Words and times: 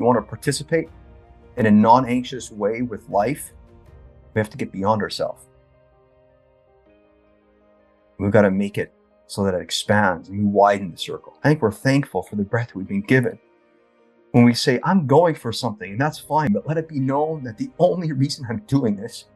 you 0.00 0.06
want 0.06 0.18
to 0.18 0.22
participate 0.22 0.88
in 1.56 1.66
a 1.66 1.70
non 1.70 2.08
anxious 2.08 2.50
way 2.50 2.82
with 2.82 3.08
life, 3.08 3.52
we 4.34 4.40
have 4.40 4.50
to 4.50 4.56
get 4.56 4.72
beyond 4.72 5.02
ourselves. 5.02 5.44
We've 8.18 8.30
got 8.30 8.42
to 8.42 8.50
make 8.50 8.78
it 8.78 8.92
so 9.26 9.44
that 9.44 9.54
it 9.54 9.60
expands 9.60 10.28
and 10.28 10.38
we 10.38 10.44
widen 10.44 10.90
the 10.90 10.98
circle. 10.98 11.38
I 11.44 11.48
think 11.48 11.62
we're 11.62 11.70
thankful 11.70 12.22
for 12.22 12.36
the 12.36 12.42
breath 12.42 12.74
we've 12.74 12.88
been 12.88 13.02
given. 13.02 13.38
When 14.32 14.44
we 14.44 14.54
say, 14.54 14.80
I'm 14.84 15.06
going 15.06 15.34
for 15.34 15.52
something, 15.52 15.92
and 15.92 16.00
that's 16.00 16.18
fine, 16.18 16.52
but 16.52 16.66
let 16.66 16.78
it 16.78 16.88
be 16.88 17.00
known 17.00 17.42
that 17.44 17.58
the 17.58 17.70
only 17.78 18.12
reason 18.12 18.46
I'm 18.48 18.62
doing 18.66 18.96
this 18.96 19.26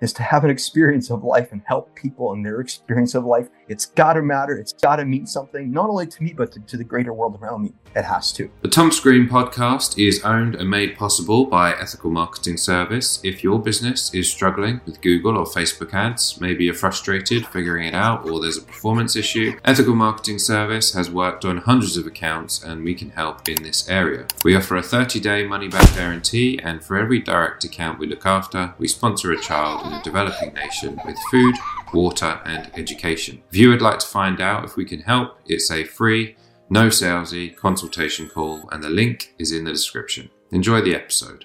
is 0.00 0.12
to 0.14 0.22
have 0.22 0.44
an 0.44 0.50
experience 0.50 1.10
of 1.10 1.24
life 1.24 1.52
and 1.52 1.62
help 1.64 1.94
people 1.94 2.32
in 2.32 2.42
their 2.42 2.60
experience 2.60 3.14
of 3.14 3.24
life. 3.24 3.48
It's 3.70 3.86
got 3.86 4.14
to 4.14 4.22
matter. 4.22 4.56
It's 4.58 4.72
got 4.72 4.96
to 4.96 5.04
mean 5.04 5.28
something, 5.28 5.70
not 5.70 5.88
only 5.88 6.08
to 6.08 6.22
me, 6.24 6.32
but 6.32 6.50
to, 6.50 6.60
to, 6.60 6.76
the 6.76 6.82
greater 6.82 7.14
world 7.14 7.38
around 7.40 7.62
me. 7.62 7.72
It 7.94 8.02
has 8.02 8.32
to. 8.32 8.50
The 8.62 8.68
Thomas 8.68 8.98
Green 8.98 9.28
podcast 9.28 9.96
is 9.96 10.24
owned 10.24 10.56
and 10.56 10.68
made 10.68 10.96
possible 10.96 11.44
by 11.46 11.74
Ethical 11.74 12.10
Marketing 12.10 12.56
Service. 12.56 13.20
If 13.22 13.44
your 13.44 13.60
business 13.60 14.12
is 14.12 14.28
struggling 14.28 14.80
with 14.86 15.00
Google 15.00 15.38
or 15.38 15.44
Facebook 15.44 15.94
ads, 15.94 16.40
maybe 16.40 16.64
you're 16.64 16.74
frustrated 16.74 17.46
figuring 17.46 17.86
it 17.86 17.94
out 17.94 18.28
or 18.28 18.40
there's 18.40 18.56
a 18.56 18.62
performance 18.62 19.14
issue, 19.14 19.56
Ethical 19.64 19.94
Marketing 19.94 20.40
Service 20.40 20.92
has 20.94 21.08
worked 21.08 21.44
on 21.44 21.58
hundreds 21.58 21.96
of 21.96 22.08
accounts 22.08 22.60
and 22.64 22.82
we 22.82 22.94
can 22.94 23.10
help 23.10 23.48
in 23.48 23.62
this 23.62 23.88
area. 23.88 24.26
We 24.42 24.56
offer 24.56 24.76
a 24.76 24.82
30 24.82 25.20
day 25.20 25.46
money 25.46 25.68
back 25.68 25.94
guarantee, 25.94 26.58
and 26.60 26.82
for 26.84 26.96
every 26.96 27.20
direct 27.20 27.62
account 27.62 28.00
we 28.00 28.08
look 28.08 28.26
after, 28.26 28.74
we 28.78 28.88
sponsor 28.88 29.30
a 29.30 29.40
child 29.40 29.86
in 29.86 29.92
a 29.92 30.02
developing 30.02 30.54
nation 30.54 31.00
with 31.04 31.16
food, 31.30 31.54
water, 31.92 32.40
and 32.44 32.70
education. 32.74 33.42
If 33.50 33.56
you 33.56 33.70
would 33.70 33.82
like 33.82 33.98
to 34.00 34.06
find 34.06 34.40
out 34.40 34.64
if 34.64 34.76
we 34.76 34.84
can 34.84 35.00
help, 35.00 35.38
it's 35.46 35.70
a 35.70 35.84
free, 35.84 36.36
no 36.68 36.88
salesy 36.88 37.54
consultation 37.54 38.28
call, 38.28 38.68
and 38.70 38.82
the 38.82 38.90
link 38.90 39.34
is 39.38 39.52
in 39.52 39.64
the 39.64 39.72
description. 39.72 40.30
Enjoy 40.52 40.80
the 40.80 40.94
episode. 40.94 41.44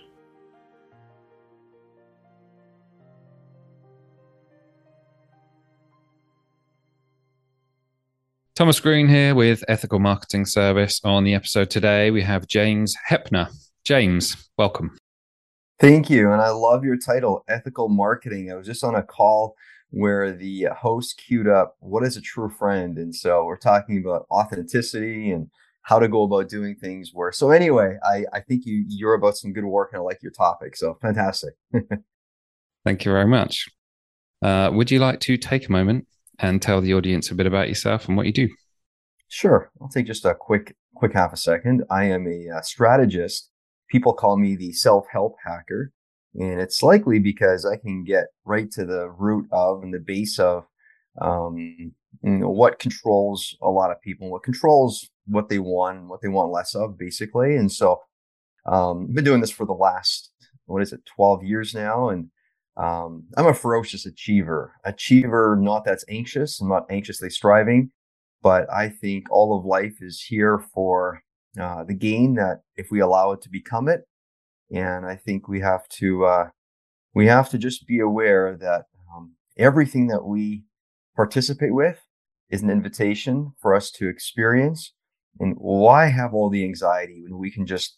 Thomas 8.55 8.79
Green 8.79 9.09
here 9.09 9.35
with 9.35 9.65
Ethical 9.67 9.99
Marketing 9.99 10.45
Service. 10.45 11.01
On 11.03 11.25
the 11.25 11.33
episode 11.33 11.69
today, 11.69 12.09
we 12.09 12.21
have 12.21 12.47
James 12.47 12.95
Hepner. 13.09 13.49
James, 13.83 14.49
welcome. 14.57 14.97
Thank 15.77 16.09
you. 16.09 16.31
And 16.31 16.41
I 16.41 16.51
love 16.51 16.85
your 16.85 16.97
title, 16.97 17.43
Ethical 17.49 17.89
Marketing. 17.89 18.49
I 18.49 18.55
was 18.55 18.65
just 18.65 18.81
on 18.81 18.95
a 18.95 19.03
call 19.03 19.55
where 19.89 20.33
the 20.33 20.67
host 20.77 21.21
queued 21.25 21.47
up 21.47 21.75
what 21.79 22.03
is 22.03 22.17
a 22.17 22.21
true 22.21 22.49
friend. 22.49 22.97
And 22.97 23.13
so 23.13 23.45
we're 23.45 23.57
talking 23.57 23.97
about 23.97 24.25
authenticity 24.31 25.31
and 25.31 25.49
how 25.83 25.99
to 25.99 26.07
go 26.07 26.23
about 26.23 26.49
doing 26.49 26.75
things 26.75 27.11
where 27.13 27.31
so 27.31 27.51
anyway, 27.51 27.97
I, 28.03 28.25
I 28.33 28.39
think 28.41 28.65
you 28.65 28.85
you're 28.87 29.13
about 29.13 29.37
some 29.37 29.53
good 29.53 29.65
work 29.65 29.91
and 29.93 30.01
I 30.01 30.03
like 30.03 30.21
your 30.23 30.31
topic. 30.31 30.75
So 30.75 30.97
fantastic. 31.01 31.53
Thank 32.85 33.05
you 33.05 33.11
very 33.11 33.27
much. 33.27 33.67
Uh, 34.41 34.69
would 34.73 34.91
you 34.91 34.99
like 34.99 35.19
to 35.21 35.37
take 35.37 35.67
a 35.67 35.71
moment 35.71 36.07
and 36.39 36.61
tell 36.61 36.81
the 36.81 36.93
audience 36.93 37.31
a 37.31 37.35
bit 37.35 37.47
about 37.47 37.69
yourself 37.69 38.07
and 38.07 38.17
what 38.17 38.25
you 38.25 38.33
do? 38.33 38.49
Sure. 39.27 39.71
I'll 39.81 39.89
take 39.89 40.05
just 40.05 40.25
a 40.25 40.35
quick 40.35 40.75
quick 40.95 41.13
half 41.13 41.33
a 41.33 41.37
second. 41.37 41.83
I 41.89 42.05
am 42.05 42.27
a, 42.27 42.47
a 42.47 42.57
uh, 42.57 42.61
strategist 42.61 43.49
people 43.89 44.13
call 44.13 44.37
me 44.37 44.55
the 44.55 44.71
self-help 44.71 45.35
hacker. 45.45 45.91
And 46.37 46.59
it's 46.59 46.83
likely 46.83 47.19
because 47.19 47.65
I 47.65 47.77
can 47.77 48.03
get 48.03 48.25
right 48.43 48.69
to 48.71 48.85
the 48.85 49.09
root 49.09 49.47
of 49.51 49.83
and 49.83 49.93
the 49.93 49.99
base 49.99 50.37
of 50.39 50.65
um, 51.21 51.57
you 51.57 51.91
know, 52.23 52.49
what 52.49 52.79
controls 52.79 53.55
a 53.61 53.69
lot 53.69 53.91
of 53.91 54.01
people, 54.01 54.29
what 54.29 54.43
controls 54.43 55.09
what 55.27 55.49
they 55.49 55.59
want, 55.59 56.07
what 56.07 56.21
they 56.21 56.27
want 56.27 56.51
less 56.51 56.75
of, 56.75 56.97
basically. 56.97 57.55
And 57.55 57.71
so 57.71 58.01
um, 58.65 59.07
I've 59.09 59.15
been 59.15 59.23
doing 59.23 59.41
this 59.41 59.51
for 59.51 59.65
the 59.65 59.73
last, 59.73 60.31
what 60.65 60.81
is 60.81 60.93
it, 60.93 61.05
12 61.05 61.43
years 61.43 61.73
now. 61.73 62.09
And 62.09 62.29
um, 62.77 63.23
I'm 63.37 63.47
a 63.47 63.53
ferocious 63.53 64.05
achiever. 64.05 64.73
Achiever, 64.83 65.57
not 65.59 65.85
that's 65.85 66.05
anxious. 66.09 66.59
I'm 66.59 66.69
not 66.69 66.85
anxiously 66.89 67.29
striving, 67.29 67.91
but 68.41 68.71
I 68.71 68.89
think 68.89 69.31
all 69.31 69.57
of 69.57 69.65
life 69.65 70.01
is 70.01 70.21
here 70.21 70.59
for 70.73 71.21
uh, 71.59 71.83
the 71.83 71.93
gain 71.93 72.35
that 72.35 72.61
if 72.75 72.91
we 72.91 72.99
allow 72.99 73.31
it 73.31 73.41
to 73.43 73.49
become 73.49 73.87
it. 73.87 74.05
And 74.73 75.05
I 75.05 75.15
think 75.15 75.47
we 75.47 75.59
have 75.61 75.87
to 75.99 76.25
uh, 76.25 76.49
we 77.13 77.27
have 77.27 77.49
to 77.49 77.57
just 77.57 77.87
be 77.87 77.99
aware 77.99 78.57
that 78.59 78.85
um, 79.15 79.35
everything 79.57 80.07
that 80.07 80.25
we 80.25 80.63
participate 81.15 81.73
with 81.73 82.01
is 82.49 82.61
an 82.61 82.69
invitation 82.69 83.53
for 83.61 83.73
us 83.73 83.91
to 83.91 84.07
experience. 84.07 84.93
And 85.39 85.55
why 85.57 86.07
have 86.07 86.33
all 86.33 86.49
the 86.49 86.63
anxiety 86.63 87.21
when 87.23 87.37
we 87.37 87.51
can 87.51 87.65
just 87.65 87.97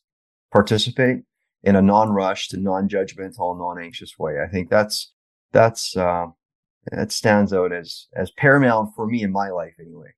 participate 0.52 1.20
in 1.64 1.76
a 1.76 1.82
non-rushed 1.82 2.56
non-judgmental, 2.56 3.58
non-anxious 3.58 4.14
way? 4.18 4.36
I 4.42 4.50
think 4.52 4.70
that's 4.70 5.14
that's 5.52 5.96
uh, 5.96 6.28
that 6.92 7.12
stands 7.12 7.54
out 7.54 7.72
as 7.72 8.08
as 8.16 8.32
paramount 8.32 8.92
for 8.96 9.08
me 9.08 9.24
in 9.24 9.32
my 9.32 9.50
life 9.50 9.76
anyway. 9.80 10.14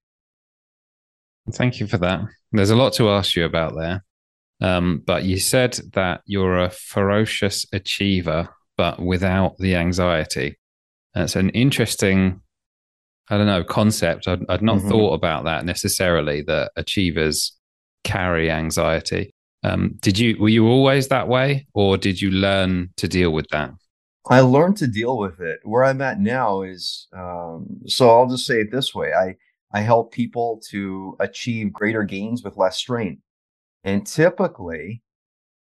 Thank 1.51 1.79
you 1.79 1.87
for 1.87 1.97
that. 1.97 2.21
There's 2.51 2.69
a 2.69 2.75
lot 2.75 2.93
to 2.93 3.09
ask 3.09 3.35
you 3.35 3.45
about 3.45 3.75
there. 3.75 4.03
Um, 4.61 5.01
but 5.05 5.23
you 5.23 5.39
said 5.39 5.79
that 5.93 6.21
you're 6.25 6.59
a 6.59 6.69
ferocious 6.69 7.65
achiever, 7.71 8.49
but 8.77 8.99
without 8.99 9.57
the 9.57 9.75
anxiety. 9.75 10.57
That's 11.13 11.35
an 11.35 11.49
interesting, 11.49 12.41
I 13.29 13.37
don't 13.37 13.47
know, 13.47 13.63
concept. 13.63 14.27
I'd, 14.27 14.43
I'd 14.49 14.61
not 14.61 14.77
mm-hmm. 14.77 14.89
thought 14.89 15.13
about 15.13 15.45
that 15.45 15.65
necessarily. 15.65 16.41
That 16.43 16.71
achievers 16.75 17.57
carry 18.03 18.51
anxiety. 18.51 19.33
Um, 19.63 19.95
did 19.99 20.17
you 20.17 20.37
were 20.39 20.49
you 20.49 20.67
always 20.67 21.09
that 21.09 21.27
way, 21.27 21.67
or 21.73 21.97
did 21.97 22.21
you 22.21 22.31
learn 22.31 22.91
to 22.97 23.07
deal 23.07 23.31
with 23.31 23.47
that? 23.49 23.71
I 24.29 24.41
learned 24.41 24.77
to 24.77 24.87
deal 24.87 25.17
with 25.17 25.39
it. 25.39 25.59
Where 25.63 25.83
I'm 25.83 26.01
at 26.01 26.19
now 26.19 26.61
is 26.61 27.07
um, 27.13 27.81
so. 27.85 28.09
I'll 28.09 28.29
just 28.29 28.45
say 28.45 28.61
it 28.61 28.71
this 28.71 28.95
way: 28.95 29.13
I 29.13 29.35
I 29.73 29.81
help 29.81 30.13
people 30.13 30.61
to 30.69 31.17
achieve 31.19 31.73
greater 31.73 32.03
gains 32.03 32.43
with 32.43 32.55
less 32.55 32.77
strain. 32.77 33.21
And 33.83 34.05
typically, 34.05 35.01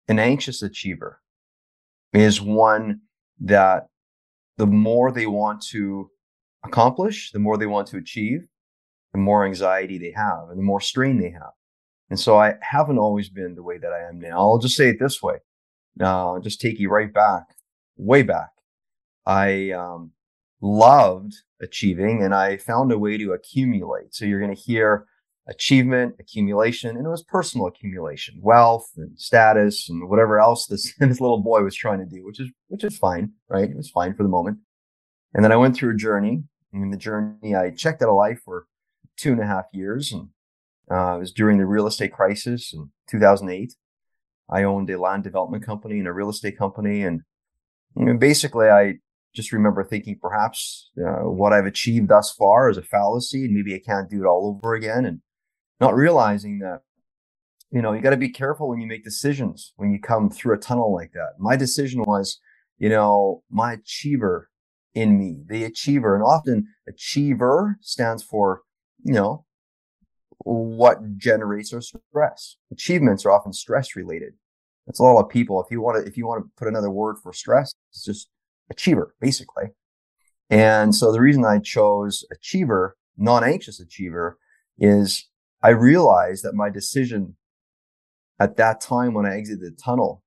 an 0.08 0.20
anxious 0.20 0.62
achiever 0.62 1.22
is 2.14 2.42
one 2.42 3.02
that 3.40 3.88
the 4.58 4.68
more 4.68 5.12
they 5.12 5.26
want 5.26 5.62
to 5.62 6.10
accomplish, 6.64 7.32
the 7.32 7.40
more 7.40 7.58
they 7.58 7.66
want 7.66 7.88
to 7.88 7.98
achieve, 7.98 8.42
the 9.14 9.20
more 9.20 9.46
anxiety 9.46 9.98
they 9.98 10.12
have 10.16 10.50
and 10.50 10.60
the 10.60 10.64
more 10.64 10.82
strain 10.82 11.20
they 11.20 11.32
have. 11.32 11.52
And 12.10 12.20
so 12.20 12.38
I 12.38 12.56
haven't 12.62 13.00
always 13.00 13.30
been 13.30 13.56
the 13.56 13.64
way 13.64 13.78
that 13.78 13.92
I 13.92 14.08
am 14.08 14.20
now. 14.20 14.38
I'll 14.38 14.60
just 14.60 14.76
say 14.76 14.90
it 14.90 15.00
this 15.00 15.22
way. 15.22 15.38
Now, 15.98 16.36
I'll 16.36 16.42
just 16.42 16.62
take 16.62 16.80
you 16.80 16.90
right 16.90 17.14
back, 17.14 17.44
way 17.98 18.22
back. 18.22 18.50
I 19.26 19.72
um, 19.72 20.12
loved 20.62 21.34
achieving 21.62 22.24
and 22.24 22.34
I 22.36 22.58
found 22.58 22.92
a 22.92 23.00
way 23.00 23.18
to 23.18 23.34
accumulate. 23.34 24.14
So 24.14 24.26
you're 24.26 24.42
going 24.42 24.56
to 24.56 24.62
hear 24.62 25.08
achievement, 25.48 26.16
accumulation, 26.20 26.98
and 26.98 27.06
it 27.06 27.10
was 27.10 27.24
personal 27.24 27.68
accumulation, 27.68 28.40
wealth 28.42 28.90
and 28.98 29.18
status 29.20 29.90
and 29.90 30.10
whatever 30.10 30.40
else 30.40 30.66
this, 30.66 30.94
this 31.00 31.22
little 31.22 31.42
boy 31.42 31.62
was 31.62 31.76
trying 31.76 32.00
to 32.00 32.06
do, 32.06 32.26
which 32.26 32.40
is, 32.40 32.50
which 32.68 32.84
is 32.84 32.98
fine, 32.98 33.32
right? 33.50 33.70
It 33.70 33.78
was 33.78 33.90
fine 33.90 34.16
for 34.16 34.24
the 34.24 34.30
moment. 34.30 34.58
And 35.34 35.44
then 35.44 35.52
I 35.52 35.58
went 35.58 35.76
through 35.76 35.94
a 35.94 35.98
journey. 35.98 36.44
And 36.74 36.84
in 36.84 36.92
the 36.92 36.98
journey, 36.98 37.56
I 37.56 37.70
checked 37.72 38.02
out 38.02 38.10
a 38.10 38.14
life 38.14 38.42
for 38.44 38.66
two 39.18 39.32
and 39.32 39.42
a 39.42 39.46
half 39.46 39.66
years. 39.72 40.12
And 40.12 40.30
uh, 40.92 41.18
it 41.18 41.20
was 41.20 41.32
during 41.32 41.58
the 41.58 41.66
real 41.66 41.88
estate 41.88 42.12
crisis 42.12 42.74
in 42.74 42.90
2008. 43.10 43.74
I 44.50 44.64
owned 44.64 44.90
a 44.90 45.00
land 45.00 45.24
development 45.24 45.66
company 45.66 46.00
and 46.00 46.08
a 46.08 46.14
real 46.14 46.30
estate 46.30 46.58
company. 46.58 47.04
And, 47.04 47.22
basically 48.20 48.68
I 48.68 48.96
just 49.34 49.54
remember 49.54 49.82
thinking 49.82 50.18
perhaps 50.22 50.92
uh, 51.00 51.30
what 51.30 51.54
I've 51.54 51.66
achieved 51.66 52.10
thus 52.10 52.34
far 52.34 52.70
is 52.70 52.78
a 52.78 52.82
fallacy 52.82 53.46
and 53.46 53.54
maybe 53.54 53.74
I 53.74 53.80
can't 53.80 54.10
do 54.10 54.22
it 54.22 54.28
all 54.28 54.60
over 54.62 54.74
again. 54.74 55.06
And 55.06 55.22
not 55.80 55.96
realizing 55.96 56.60
that, 56.60 56.82
you 57.72 57.82
know, 57.82 57.94
you 57.94 58.02
got 58.02 58.12
to 58.12 58.18
be 58.18 58.30
careful 58.30 58.70
when 58.70 58.80
you 58.80 58.88
make 58.88 59.04
decisions 59.04 59.74
when 59.76 59.92
you 59.92 60.00
come 60.00 60.30
through 60.30 60.56
a 60.56 60.60
tunnel 60.60 60.94
like 60.94 61.12
that. 61.14 61.34
My 61.40 61.56
decision 61.56 62.04
was, 62.04 62.40
you 62.78 62.90
know, 62.90 63.44
my 63.50 63.74
achiever 63.74 64.50
in 64.94 65.18
me, 65.18 65.44
the 65.48 65.66
achiever. 65.66 66.16
And 66.16 66.24
often 66.24 66.68
achiever 66.88 67.78
stands 67.82 68.24
for, 68.24 68.62
you 69.04 69.14
know, 69.14 69.46
what 70.40 71.18
generates 71.18 71.74
our 71.74 71.82
stress. 71.82 72.58
Achievements 72.72 73.26
are 73.26 73.32
often 73.32 73.52
stress 73.52 73.96
related. 73.96 74.34
That's 74.86 75.00
a 75.00 75.04
lot 75.04 75.22
of 75.22 75.30
people. 75.30 75.62
If 75.64 75.72
you 75.72 75.82
want 75.82 76.02
to, 76.02 76.10
if 76.10 76.18
you 76.18 76.28
want 76.28 76.46
to 76.46 76.52
put 76.58 76.68
another 76.68 76.92
word 76.92 77.18
for 77.22 77.34
stress, 77.34 77.74
it's 77.92 78.06
just 78.06 78.30
achiever, 78.70 79.16
basically. 79.20 79.66
And 80.50 80.94
so 80.94 81.12
the 81.12 81.22
reason 81.22 81.44
I 81.44 81.60
chose 81.60 82.24
achiever, 82.32 82.96
non-anxious 83.18 83.80
achiever, 83.80 84.38
is 84.78 85.28
I 85.66 85.70
realized 85.70 86.44
that 86.44 86.54
my 86.54 86.70
decision 86.70 87.38
at 88.40 88.56
that 88.58 88.82
time 88.82 89.16
when 89.16 89.26
I 89.26 89.36
exited 89.36 89.62
the 89.62 89.76
tunnel, 89.84 90.22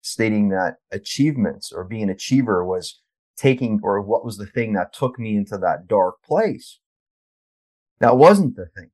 stating 0.00 0.48
that 0.48 0.78
achievements 0.90 1.70
or 1.70 1.84
being 1.84 2.02
an 2.02 2.10
achiever 2.10 2.64
was 2.64 3.00
taking 3.36 3.78
or 3.84 4.00
what 4.00 4.24
was 4.24 4.36
the 4.36 4.46
thing 4.46 4.72
that 4.72 4.92
took 4.92 5.16
me 5.16 5.36
into 5.36 5.56
that 5.58 5.86
dark 5.86 6.16
place. 6.24 6.80
That 8.00 8.16
wasn't 8.16 8.56
the 8.56 8.66
thing. 8.66 8.90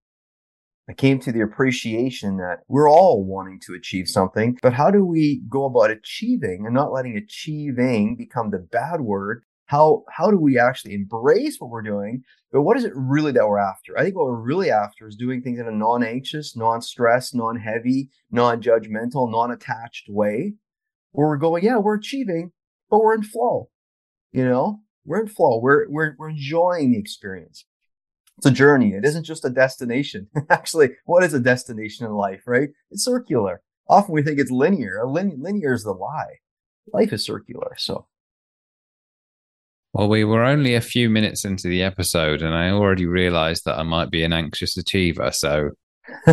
I 0.86 0.92
came 0.92 1.18
to 1.20 1.32
the 1.32 1.40
appreciation 1.40 2.36
that 2.36 2.58
we're 2.68 2.90
all 2.90 3.24
wanting 3.24 3.58
to 3.64 3.72
achieve 3.72 4.06
something, 4.06 4.58
but 4.60 4.74
how 4.74 4.90
do 4.90 5.02
we 5.02 5.40
go 5.48 5.64
about 5.64 5.90
achieving 5.90 6.66
and 6.66 6.74
not 6.74 6.92
letting 6.92 7.16
achieving 7.16 8.16
become 8.16 8.50
the 8.50 8.58
bad 8.58 9.00
word? 9.00 9.44
How, 9.66 10.04
how 10.10 10.30
do 10.30 10.38
we 10.38 10.58
actually 10.58 10.94
embrace 10.94 11.56
what 11.58 11.70
we're 11.70 11.82
doing? 11.82 12.22
But 12.52 12.62
what 12.62 12.76
is 12.76 12.84
it 12.84 12.92
really 12.94 13.32
that 13.32 13.46
we're 13.46 13.58
after? 13.58 13.98
I 13.98 14.02
think 14.02 14.16
what 14.16 14.26
we're 14.26 14.40
really 14.40 14.70
after 14.70 15.06
is 15.06 15.16
doing 15.16 15.42
things 15.42 15.58
in 15.58 15.66
a 15.66 15.72
non 15.72 16.02
anxious, 16.02 16.56
non 16.56 16.80
stressed, 16.80 17.34
non 17.34 17.56
heavy, 17.56 18.08
non 18.30 18.62
judgmental, 18.62 19.30
non 19.30 19.50
attached 19.50 20.06
way 20.08 20.54
where 21.12 21.28
we're 21.28 21.36
going, 21.36 21.64
yeah, 21.64 21.78
we're 21.78 21.96
achieving, 21.96 22.52
but 22.90 23.00
we're 23.00 23.14
in 23.14 23.22
flow. 23.22 23.70
You 24.32 24.44
know, 24.44 24.80
we're 25.04 25.22
in 25.22 25.28
flow. 25.28 25.58
We're, 25.58 25.88
we're, 25.88 26.14
we're 26.18 26.30
enjoying 26.30 26.92
the 26.92 26.98
experience 26.98 27.64
it's 28.38 28.46
a 28.46 28.50
journey. 28.50 28.92
It 28.92 29.04
isn't 29.04 29.24
just 29.24 29.44
a 29.44 29.50
destination. 29.50 30.28
Actually, 30.50 30.90
what 31.04 31.24
is 31.24 31.32
a 31.34 31.40
destination 31.40 32.06
in 32.06 32.12
life, 32.12 32.42
right? 32.46 32.70
It's 32.90 33.04
circular. 33.04 33.62
Often 33.88 34.14
we 34.14 34.22
think 34.22 34.38
it's 34.38 34.50
linear. 34.50 35.06
Lin- 35.06 35.38
linear 35.40 35.72
is 35.72 35.84
the 35.84 35.92
lie. 35.92 36.40
Life 36.92 37.12
is 37.12 37.24
circular. 37.24 37.74
So. 37.78 38.06
Well, 39.96 40.10
we 40.10 40.24
were 40.24 40.44
only 40.44 40.74
a 40.74 40.82
few 40.82 41.08
minutes 41.08 41.46
into 41.46 41.68
the 41.68 41.82
episode, 41.82 42.42
and 42.42 42.54
I 42.54 42.68
already 42.68 43.06
realized 43.06 43.64
that 43.64 43.78
I 43.78 43.82
might 43.82 44.10
be 44.10 44.24
an 44.24 44.34
anxious 44.34 44.76
achiever. 44.76 45.32
So 45.32 45.70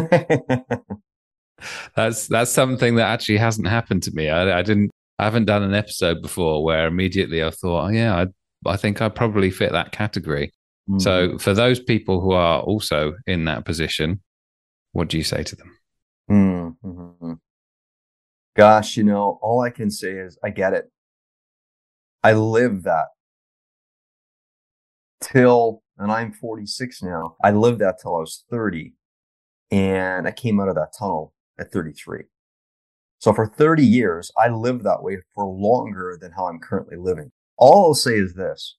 that's 1.95 2.27
that's 2.27 2.51
something 2.51 2.95
that 2.95 3.07
actually 3.07 3.38
hasn't 3.38 3.69
happened 3.69 4.04
to 4.04 4.12
me. 4.12 4.27
I, 4.27 4.60
I, 4.60 4.63
didn't. 4.63 4.92
I 5.18 5.24
haven't 5.24 5.45
done 5.45 5.63
an 5.63 5.74
episode 5.74 6.21
before 6.21 6.62
where 6.62 6.88
immediately 6.88 7.42
I 7.42 7.51
thought, 7.51 7.86
oh 7.86 7.88
yeah, 7.88 8.25
I, 8.65 8.69
I 8.69 8.75
think 8.75 9.01
I 9.01 9.07
probably 9.07 9.50
fit 9.50 9.71
that 9.71 9.94
category. 9.94 10.51
Mm. 10.89 11.01
So, 11.01 11.38
for 11.38 11.54
those 11.54 11.80
people 11.80 12.19
who 12.19 12.33
are 12.33 12.60
also 12.60 13.13
in 13.27 13.45
that 13.45 13.63
position, 13.63 14.21
what 14.92 15.07
do 15.07 15.18
you 15.18 15.24
say 15.24 15.42
to 15.42 15.56
them? 15.56 15.77
Mm-hmm. 16.30 17.33
Gosh, 18.57 18.98
you 18.98 19.06
know, 19.06 19.39
all 19.42 19.62
I 19.62 19.69
can 19.69 19.89
say 19.89 20.12
is 20.12 20.38
I 20.44 20.50
get 20.50 20.74
it. 20.74 20.92
I 22.25 22.33
live 22.33 22.83
that 22.83 23.06
till, 25.23 25.83
and 25.97 26.11
I'm 26.11 26.31
46 26.33 27.01
now. 27.03 27.35
I 27.43 27.51
lived 27.51 27.79
that 27.79 27.99
till 28.01 28.15
I 28.15 28.19
was 28.19 28.43
30. 28.49 28.93
And 29.71 30.27
I 30.27 30.31
came 30.31 30.59
out 30.59 30.69
of 30.69 30.75
that 30.75 30.93
tunnel 30.97 31.33
at 31.59 31.71
33. 31.71 32.23
So 33.19 33.33
for 33.33 33.47
30 33.47 33.85
years, 33.85 34.31
I 34.37 34.49
lived 34.49 34.83
that 34.83 35.01
way 35.01 35.17
for 35.33 35.45
longer 35.45 36.17
than 36.19 36.31
how 36.33 36.47
I'm 36.47 36.59
currently 36.59 36.97
living. 36.97 37.31
All 37.57 37.87
I'll 37.87 37.93
say 37.93 38.15
is 38.15 38.33
this 38.33 38.77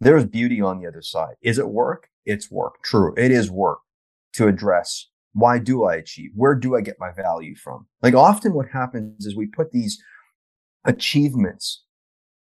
there's 0.00 0.24
beauty 0.24 0.62
on 0.62 0.80
the 0.80 0.88
other 0.88 1.02
side. 1.02 1.34
Is 1.42 1.58
it 1.58 1.68
work? 1.68 2.08
It's 2.24 2.50
work. 2.50 2.82
True. 2.82 3.14
It 3.18 3.30
is 3.30 3.50
work 3.50 3.80
to 4.34 4.48
address 4.48 5.06
why 5.32 5.58
do 5.58 5.84
I 5.84 5.94
achieve? 5.96 6.30
Where 6.34 6.54
do 6.54 6.74
I 6.74 6.80
get 6.80 6.96
my 6.98 7.12
value 7.12 7.54
from? 7.54 7.86
Like 8.02 8.14
often 8.14 8.52
what 8.52 8.68
happens 8.72 9.26
is 9.26 9.36
we 9.36 9.46
put 9.46 9.70
these 9.70 10.02
achievements 10.84 11.84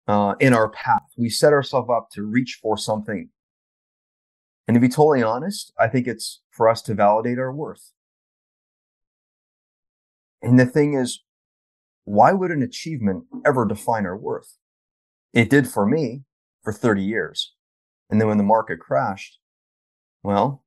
uh, 0.07 0.35
in 0.39 0.53
our 0.53 0.69
path. 0.69 1.03
We 1.17 1.29
set 1.29 1.53
ourselves 1.53 1.89
up 1.89 2.09
to 2.11 2.23
reach 2.23 2.59
for 2.61 2.77
something. 2.77 3.29
And 4.67 4.75
to 4.75 4.81
be 4.81 4.89
totally 4.89 5.23
honest, 5.23 5.73
I 5.79 5.87
think 5.87 6.07
it's 6.07 6.41
for 6.51 6.69
us 6.69 6.81
to 6.83 6.93
validate 6.93 7.39
our 7.39 7.51
worth. 7.51 7.91
And 10.41 10.59
the 10.59 10.65
thing 10.65 10.93
is, 10.93 11.21
why 12.05 12.33
would 12.33 12.51
an 12.51 12.61
achievement 12.61 13.25
ever 13.45 13.65
define 13.65 14.05
our 14.05 14.17
worth? 14.17 14.57
It 15.33 15.49
did 15.49 15.67
for 15.67 15.85
me 15.85 16.23
for 16.63 16.73
30 16.73 17.01
years. 17.01 17.53
And 18.09 18.19
then 18.19 18.27
when 18.27 18.37
the 18.37 18.43
market 18.43 18.79
crashed, 18.79 19.39
well, 20.21 20.63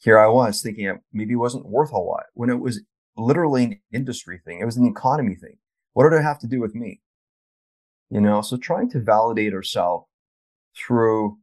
here 0.00 0.18
I 0.18 0.28
was 0.28 0.62
thinking 0.62 0.86
it 0.86 0.96
maybe 1.12 1.36
wasn't 1.36 1.66
worth 1.66 1.92
a 1.92 1.98
lot 1.98 2.24
when 2.34 2.50
it 2.50 2.60
was 2.60 2.80
literally 3.16 3.64
an 3.64 3.80
industry 3.92 4.40
thing. 4.44 4.60
It 4.60 4.64
was 4.64 4.76
an 4.76 4.86
economy 4.86 5.34
thing. 5.34 5.56
What 5.92 6.08
did 6.08 6.16
it 6.16 6.22
have 6.22 6.38
to 6.40 6.46
do 6.46 6.60
with 6.60 6.74
me? 6.74 7.00
You 8.10 8.20
know, 8.20 8.40
so 8.40 8.56
trying 8.56 8.90
to 8.90 9.00
validate 9.00 9.52
ourselves 9.52 10.06
through 10.76 11.38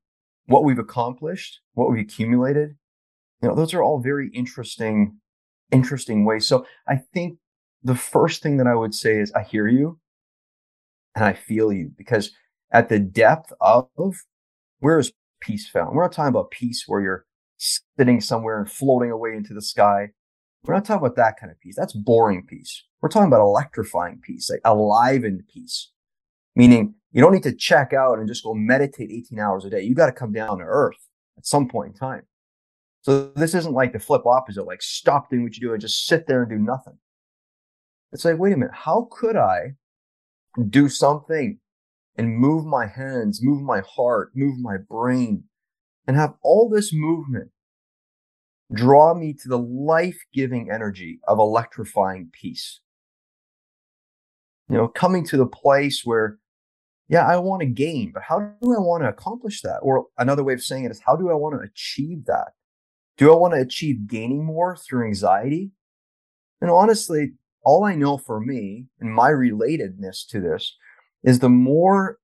what 0.47 0.63
we've 0.63 0.79
accomplished, 0.79 1.59
what 1.73 1.91
we've 1.91 2.03
accumulated, 2.03 2.75
you 3.41 3.50
know, 3.50 3.56
those 3.56 3.73
are 3.73 3.83
all 3.83 4.00
very 4.00 4.29
interesting, 4.33 5.17
interesting 5.71 6.25
ways. 6.25 6.47
So 6.47 6.65
I 6.88 6.97
think 7.13 7.38
the 7.83 7.95
first 7.95 8.41
thing 8.41 8.57
that 8.57 8.67
I 8.67 8.75
would 8.75 8.95
say 8.95 9.19
is 9.19 9.31
I 9.33 9.44
hear 9.44 9.67
you 9.67 10.00
and 11.15 11.23
I 11.23 11.33
feel 11.33 11.71
you 11.71 11.91
because 11.95 12.31
at 12.71 12.89
the 12.89 13.00
depth 13.00 13.53
of 13.62 13.89
where 14.79 15.00
is 15.00 15.13
peace 15.39 15.69
found? 15.69 15.95
We're 15.95 16.03
not 16.03 16.12
talking 16.12 16.29
about 16.29 16.51
peace 16.51 16.85
where 16.88 17.01
you're 17.01 17.25
sitting 17.57 18.21
somewhere 18.21 18.59
and 18.59 18.69
floating 18.69 19.12
away 19.12 19.35
into 19.35 19.53
the 19.53 19.62
sky. 19.62 20.09
We're 20.63 20.73
not 20.73 20.85
talking 20.85 21.06
about 21.06 21.15
that 21.17 21.39
kind 21.39 21.51
of 21.51 21.59
peace. 21.59 21.75
That's 21.77 21.94
boring 21.94 22.45
peace. 22.47 22.83
We're 23.01 23.09
talking 23.09 23.27
about 23.27 23.41
electrifying 23.41 24.19
peace, 24.23 24.50
like 24.50 24.62
alivened 24.65 25.44
peace, 25.53 25.91
meaning 26.56 26.96
you 27.12 27.22
don't 27.22 27.34
need 27.34 27.44
to 27.44 27.56
check 27.56 27.94
out 27.94 28.19
and 28.19 28.28
just 28.28 28.44
go 28.44 28.54
meditate 28.54 29.12
18 29.12 29.40
hours 29.40 29.66
a 29.66 29.69
day. 29.69 29.81
You 29.81 29.96
got 29.96 30.07
to 30.07 30.12
come 30.12 30.34
down 30.34 30.60
to 30.60 30.63
earth 30.66 30.98
at 31.38 31.46
some 31.46 31.68
point 31.68 31.94
in 31.94 31.98
time. 31.98 32.24
So 33.02 33.31
this 33.36 33.54
isn't 33.54 33.74
like 33.74 33.94
the 33.94 34.00
flip 34.00 34.25
opposite, 34.25 34.66
like 34.66 34.81
stop 34.81 35.30
doing 35.30 35.44
what 35.44 35.56
you 35.56 35.68
do 35.68 35.74
and 35.74 35.81
just 35.81 36.07
sit 36.07 36.28
there 36.28 36.42
and 36.42 36.50
do 36.50 36.57
nothing. 36.57 36.98
It's 38.12 38.25
like, 38.25 38.38
wait 38.38 38.54
a 38.54 38.57
minute, 38.57 38.74
how 38.74 39.07
could 39.12 39.36
I 39.36 39.75
do 40.69 40.90
something 40.90 41.60
and 42.18 42.38
move 42.38 42.66
my 42.66 42.88
hands, 42.88 43.42
move 43.44 43.62
my 43.62 43.81
heart, 43.81 44.31
move 44.34 44.58
my 44.60 44.78
brain, 44.78 45.44
and 46.08 46.16
have 46.16 46.34
all 46.42 46.69
this 46.69 46.94
movement 46.94 47.51
draw 48.74 49.13
me 49.13 49.34
to 49.34 49.48
the 49.48 49.60
life 49.60 50.18
giving 50.34 50.72
energy 50.72 51.19
of 51.28 51.40
electrifying 51.40 52.30
peace. 52.31 52.80
You 54.69 54.78
know, 54.78 54.88
coming 54.88 55.25
to 55.28 55.38
the 55.38 55.46
place 55.46 56.01
where, 56.04 56.40
yeah, 57.07 57.28
I 57.28 57.38
want 57.38 57.62
to 57.62 57.68
gain, 57.68 58.12
but 58.12 58.24
how 58.24 58.40
do 58.40 58.74
I 58.74 58.80
want 58.80 59.04
to 59.04 59.10
accomplish 59.10 59.62
that? 59.62 59.80
Or 59.81 60.07
another 60.18 60.44
way 60.44 60.54
of 60.54 60.63
saying 60.63 60.86
it 60.86 60.92
is, 60.92 61.02
how 61.06 61.16
do 61.16 61.30
I 61.30 61.36
want 61.36 61.56
to 61.56 61.68
achieve 61.68 62.25
that? 62.25 62.54
Do 63.18 63.31
I 63.31 63.36
want 63.36 63.54
to 63.54 63.62
achieve 63.62 64.07
gaining 64.07 64.44
more 64.44 64.75
through 64.75 65.06
anxiety? 65.06 65.72
And 66.62 66.72
honestly, 66.72 67.34
all 67.63 67.84
I 67.84 67.96
know 67.96 68.18
for 68.18 68.40
me 68.40 68.88
and 69.00 69.13
my 69.13 69.30
relatedness 69.30 70.28
to 70.30 70.40
this 70.40 70.75
is 71.24 71.40
the 71.40 71.50
more 71.50 72.18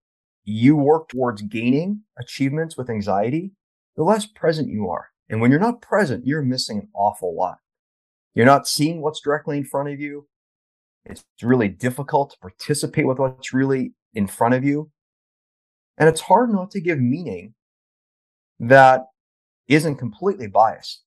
you 0.44 0.76
work 0.76 1.10
towards 1.10 1.42
gaining 1.44 2.02
achievements 2.20 2.76
with 2.76 2.90
anxiety, 2.90 3.52
the 3.96 4.04
less 4.04 4.26
present 4.26 4.70
you 4.70 4.90
are. 4.90 5.10
And 5.30 5.40
when 5.40 5.52
you're 5.52 5.60
not 5.60 5.82
present, 5.82 6.26
you're 6.26 6.42
missing 6.42 6.80
an 6.80 6.90
awful 6.94 7.36
lot. 7.36 7.58
You're 8.34 8.46
not 8.46 8.68
seeing 8.68 9.02
what's 9.02 9.22
directly 9.22 9.58
in 9.58 9.66
front 9.66 9.90
of 9.90 10.00
you. 10.00 10.28
It's 11.06 11.24
really 11.42 11.68
difficult 11.68 12.32
to 12.32 12.40
participate 12.40 13.08
with 13.08 13.20
what's 13.20 13.54
really 13.54 13.94
in 14.14 14.28
front 14.28 14.54
of 14.54 14.64
you. 14.64 14.92
And 15.98 16.10
it's 16.10 16.22
hard 16.22 16.52
not 16.52 16.72
to 16.72 16.82
give 16.82 17.00
meaning 17.00 17.54
that 18.60 19.06
isn't 19.68 19.96
completely 19.96 20.48
biased. 20.48 21.04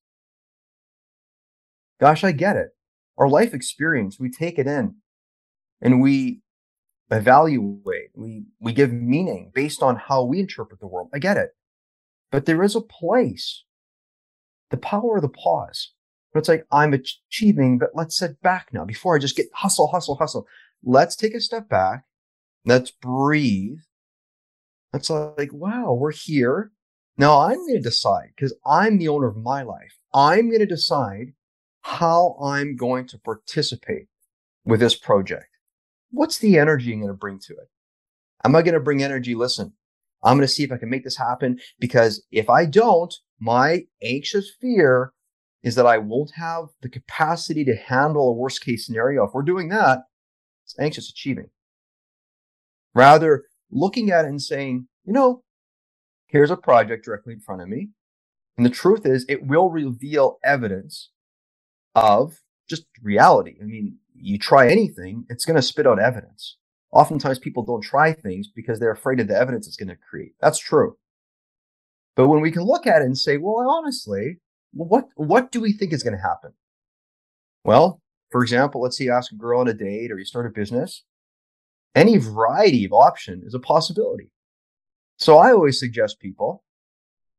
Gosh, 2.01 2.25
I 2.25 2.33
get 2.33 2.57
it. 2.57 2.69
Our 3.17 3.29
life 3.29 3.55
experience, 3.55 4.19
we 4.19 4.31
take 4.31 4.59
it 4.59 4.67
in 4.67 4.97
and 5.81 6.01
we 6.01 6.41
evaluate, 7.11 8.11
we, 8.15 8.45
we 8.61 8.73
give 8.73 8.93
meaning 8.93 9.53
based 9.55 9.83
on 9.83 9.97
how 9.97 10.25
we 10.25 10.41
interpret 10.41 10.81
the 10.81 10.87
world. 10.87 11.11
I 11.15 11.19
get 11.19 11.37
it. 11.37 11.51
But 12.33 12.47
there 12.47 12.63
is 12.63 12.75
a 12.75 12.81
place, 12.81 13.65
the 14.71 14.77
power 14.77 15.17
of 15.17 15.23
the 15.23 15.29
pause. 15.29 15.93
But 16.33 16.41
it's 16.41 16.49
like, 16.49 16.67
I'm 16.73 16.93
achieving, 16.93 17.79
but 17.79 17.91
let's 17.95 18.19
sit 18.19 18.43
back 18.43 18.71
now 18.73 18.85
before 18.85 19.15
I 19.15 19.21
just 19.21 19.37
get 19.37 19.47
hustle, 19.55 19.87
hustle, 19.87 20.17
hustle. 20.17 20.47
Let's 20.83 21.15
take 21.15 21.35
a 21.35 21.41
step 21.41 21.69
back. 21.69 22.05
Let's 22.65 22.91
breathe. 22.91 23.79
It's 24.93 25.11
like, 25.11 25.53
wow, 25.53 25.93
we're 25.93 26.13
here. 26.13 26.73
Now 27.17 27.41
I'm 27.41 27.59
going 27.59 27.75
to 27.75 27.81
decide 27.81 28.31
because 28.35 28.55
I'm 28.67 28.99
the 28.99 29.09
owner 29.09 29.27
of 29.27 29.37
my 29.37 29.63
life. 29.63 29.99
I'm 30.13 30.49
going 30.49 30.61
to 30.61 30.67
decide 30.67 31.35
how 31.83 32.37
I'm 32.43 32.77
going 32.77 33.07
to 33.09 33.19
participate 33.19 34.07
with 34.65 34.81
this 34.81 34.97
project 34.97 35.49
what's 36.15 36.39
the 36.39 36.59
energy 36.59 36.93
I'm 36.93 37.01
going 37.01 37.09
to 37.09 37.15
bring 37.15 37.39
to 37.41 37.53
it? 37.55 37.69
Am 38.45 38.55
I 38.55 38.63
going 38.63 38.75
to 38.75 38.81
bring 38.81 39.03
energy? 39.03 39.35
Listen, 39.35 39.73
I'm 40.23 40.37
going 40.37 40.47
to 40.47 40.53
see 40.53 40.63
if 40.63 40.73
I 40.73 40.79
can 40.79 40.89
make 40.89 41.05
this 41.05 41.17
happen 41.17 41.59
because 41.79 42.25
if 42.31 42.49
I 42.49 42.67
don't, 42.67 43.13
my 43.41 43.85
anxious 44.03 44.51
fear 44.61 45.13
is 45.63 45.75
that 45.75 45.87
I 45.87 45.99
won't 45.99 46.31
have 46.37 46.67
the 46.83 46.89
capacity 46.89 47.65
to 47.65 47.75
handle 47.75 48.29
a 48.29 48.33
worst 48.33 48.65
case 48.65 48.87
scenario. 48.87 49.25
If 49.25 49.35
we're 49.35 49.43
doing 49.43 49.69
that, 49.71 50.01
it's 50.65 50.79
anxious 50.79 51.11
achieving. 51.11 51.51
Rather, 52.95 53.45
looking 53.71 54.11
at 54.11 54.25
it 54.25 54.29
and 54.29 54.43
saying, 54.43 54.89
you 55.05 55.13
know, 55.13 55.43
here's 56.27 56.51
a 56.51 56.57
project 56.57 57.05
directly 57.05 57.35
in 57.35 57.41
front 57.41 57.63
of 57.63 57.69
me. 57.69 57.89
And 58.57 58.65
the 58.65 58.71
truth 58.71 59.05
is, 59.05 59.27
it 59.29 59.47
will 59.47 59.71
reveal 59.71 60.39
evidence 60.45 61.11
of 61.95 62.41
just 62.69 62.87
reality. 63.03 63.57
I 63.61 63.65
mean, 63.65 63.99
you 64.15 64.39
try 64.39 64.69
anything, 64.69 65.27
it's 65.29 65.45
going 65.45 65.57
to 65.57 65.63
spit 65.63 65.87
out 65.87 65.99
evidence. 65.99 66.57
Oftentimes 66.93 67.41
people 67.41 67.65
don't 67.65 67.83
try 67.83 68.13
things 68.13 68.49
because 68.49 68.79
they're 68.79 68.93
afraid 68.93 69.19
of 69.19 69.27
the 69.27 69.37
evidence 69.37 69.67
it's 69.67 69.77
going 69.77 69.89
to 69.89 69.97
create. 69.97 70.35
That's 70.41 70.59
true. 70.59 70.97
But 72.15 72.29
when 72.29 72.41
we 72.41 72.53
can 72.53 72.63
look 72.63 72.87
at 72.87 73.03
it 73.03 73.07
and 73.07 73.19
say, 73.19 73.37
well, 73.37 73.69
honestly, 73.69 74.39
what 74.73 75.07
what 75.17 75.51
do 75.51 75.61
we 75.61 75.73
think 75.73 75.93
is 75.93 76.05
going 76.05 76.17
to 76.17 76.23
happen? 76.23 76.53
Well, 77.65 78.01
for 78.31 78.43
example, 78.43 78.81
let's 78.81 78.97
say 78.97 79.05
you 79.05 79.13
ask 79.13 79.33
a 79.33 79.37
girl 79.37 79.61
on 79.61 79.69
a 79.69 79.75
date 79.75 80.13
or 80.13 80.19
you 80.19 80.25
start 80.25 80.47
a 80.47 80.51
business. 80.51 81.03
Any 81.95 82.17
variety 82.17 82.85
of 82.85 82.93
option 82.93 83.43
is 83.47 83.55
a 83.55 83.61
possibility. 83.61 84.31
So 85.17 85.39
I 85.39 85.53
always 85.53 85.79
suggest 85.79 86.21
people, 86.21 86.65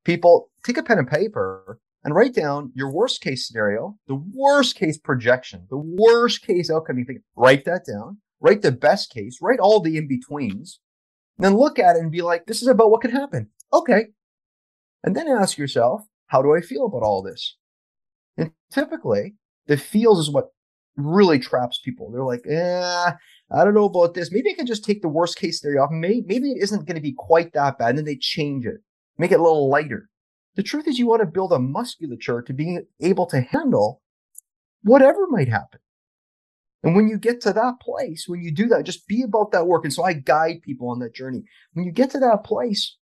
people 0.05 0.49
take 0.63 0.77
a 0.77 0.83
pen 0.83 0.99
and 0.99 1.07
paper 1.07 1.79
and 2.03 2.15
write 2.15 2.33
down 2.33 2.71
your 2.75 2.91
worst 2.91 3.21
case 3.21 3.47
scenario, 3.47 3.97
the 4.07 4.21
worst 4.33 4.75
case 4.75 4.97
projection, 4.97 5.65
the 5.69 5.77
worst 5.77 6.41
case 6.43 6.69
outcome 6.69 6.99
you 6.99 7.05
think. 7.05 7.21
Write 7.35 7.65
that 7.65 7.85
down. 7.85 8.19
Write 8.39 8.61
the 8.61 8.71
best 8.71 9.11
case. 9.11 9.39
Write 9.41 9.59
all 9.59 9.81
the 9.81 9.97
in 9.97 10.07
betweens. 10.07 10.79
Then 11.37 11.57
look 11.57 11.79
at 11.79 11.95
it 11.95 12.01
and 12.01 12.11
be 12.11 12.21
like, 12.21 12.45
this 12.45 12.61
is 12.61 12.67
about 12.67 12.91
what 12.91 13.01
could 13.01 13.11
happen. 13.11 13.49
Okay. 13.73 14.05
And 15.03 15.15
then 15.15 15.27
ask 15.27 15.57
yourself, 15.57 16.03
how 16.27 16.41
do 16.41 16.55
I 16.55 16.61
feel 16.61 16.85
about 16.85 17.03
all 17.03 17.21
this? 17.21 17.57
And 18.37 18.51
typically, 18.71 19.35
the 19.67 19.77
feels 19.77 20.19
is 20.19 20.31
what 20.31 20.49
really 20.95 21.39
traps 21.39 21.79
people. 21.83 22.11
They're 22.11 22.23
like, 22.23 22.45
eh, 22.47 23.11
I 23.51 23.63
don't 23.63 23.75
know 23.75 23.85
about 23.85 24.15
this. 24.15 24.31
Maybe 24.31 24.51
I 24.51 24.55
can 24.55 24.65
just 24.65 24.83
take 24.83 25.01
the 25.01 25.07
worst 25.07 25.37
case 25.37 25.61
scenario 25.61 25.83
off. 25.83 25.91
Maybe, 25.91 26.23
maybe 26.25 26.51
it 26.51 26.63
isn't 26.63 26.85
going 26.87 26.95
to 26.95 27.01
be 27.01 27.13
quite 27.15 27.53
that 27.53 27.77
bad. 27.77 27.89
And 27.89 27.97
then 27.99 28.05
they 28.05 28.17
change 28.17 28.65
it, 28.65 28.77
make 29.17 29.31
it 29.31 29.39
a 29.39 29.43
little 29.43 29.69
lighter. 29.69 30.09
The 30.55 30.63
truth 30.63 30.87
is, 30.87 30.97
you 30.97 31.07
want 31.07 31.21
to 31.21 31.27
build 31.27 31.51
a 31.51 31.59
musculature 31.59 32.41
to 32.41 32.53
being 32.53 32.85
able 33.01 33.25
to 33.27 33.41
handle 33.41 34.01
whatever 34.83 35.27
might 35.27 35.49
happen. 35.49 35.79
And 36.81 36.95
when 36.95 37.07
you 37.07 37.17
get 37.17 37.41
to 37.41 37.53
that 37.53 37.79
place, 37.81 38.25
when 38.27 38.41
you 38.41 38.51
do 38.51 38.67
that, 38.67 38.83
just 38.83 39.07
be 39.07 39.23
about 39.23 39.51
that 39.51 39.65
work. 39.65 39.83
And 39.83 39.93
so 39.93 40.03
I 40.03 40.13
guide 40.13 40.61
people 40.61 40.89
on 40.89 40.99
that 40.99 41.15
journey. 41.15 41.43
When 41.73 41.85
you 41.85 41.91
get 41.91 42.11
to 42.11 42.19
that 42.19 42.43
place, 42.43 42.95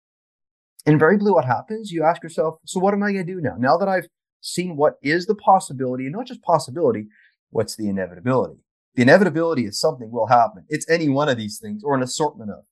invariably 0.85 1.31
what 1.31 1.45
happens, 1.45 1.91
you 1.91 2.03
ask 2.03 2.23
yourself, 2.23 2.55
so 2.65 2.79
what 2.79 2.93
am 2.93 3.03
I 3.03 3.11
going 3.11 3.25
to 3.25 3.33
do 3.33 3.41
now? 3.41 3.55
Now 3.57 3.77
that 3.77 3.89
I've 3.89 4.07
seen 4.41 4.75
what 4.75 4.95
is 5.01 5.25
the 5.25 5.35
possibility, 5.35 6.05
and 6.05 6.13
not 6.13 6.27
just 6.27 6.41
possibility, 6.41 7.07
what's 7.49 7.75
the 7.75 7.89
inevitability? 7.89 8.61
The 8.95 9.01
inevitability 9.01 9.65
is 9.65 9.79
something 9.79 10.11
will 10.11 10.27
happen. 10.27 10.65
It's 10.69 10.89
any 10.89 11.09
one 11.09 11.29
of 11.29 11.37
these 11.37 11.59
things 11.59 11.83
or 11.83 11.95
an 11.95 12.03
assortment 12.03 12.51
of. 12.51 12.63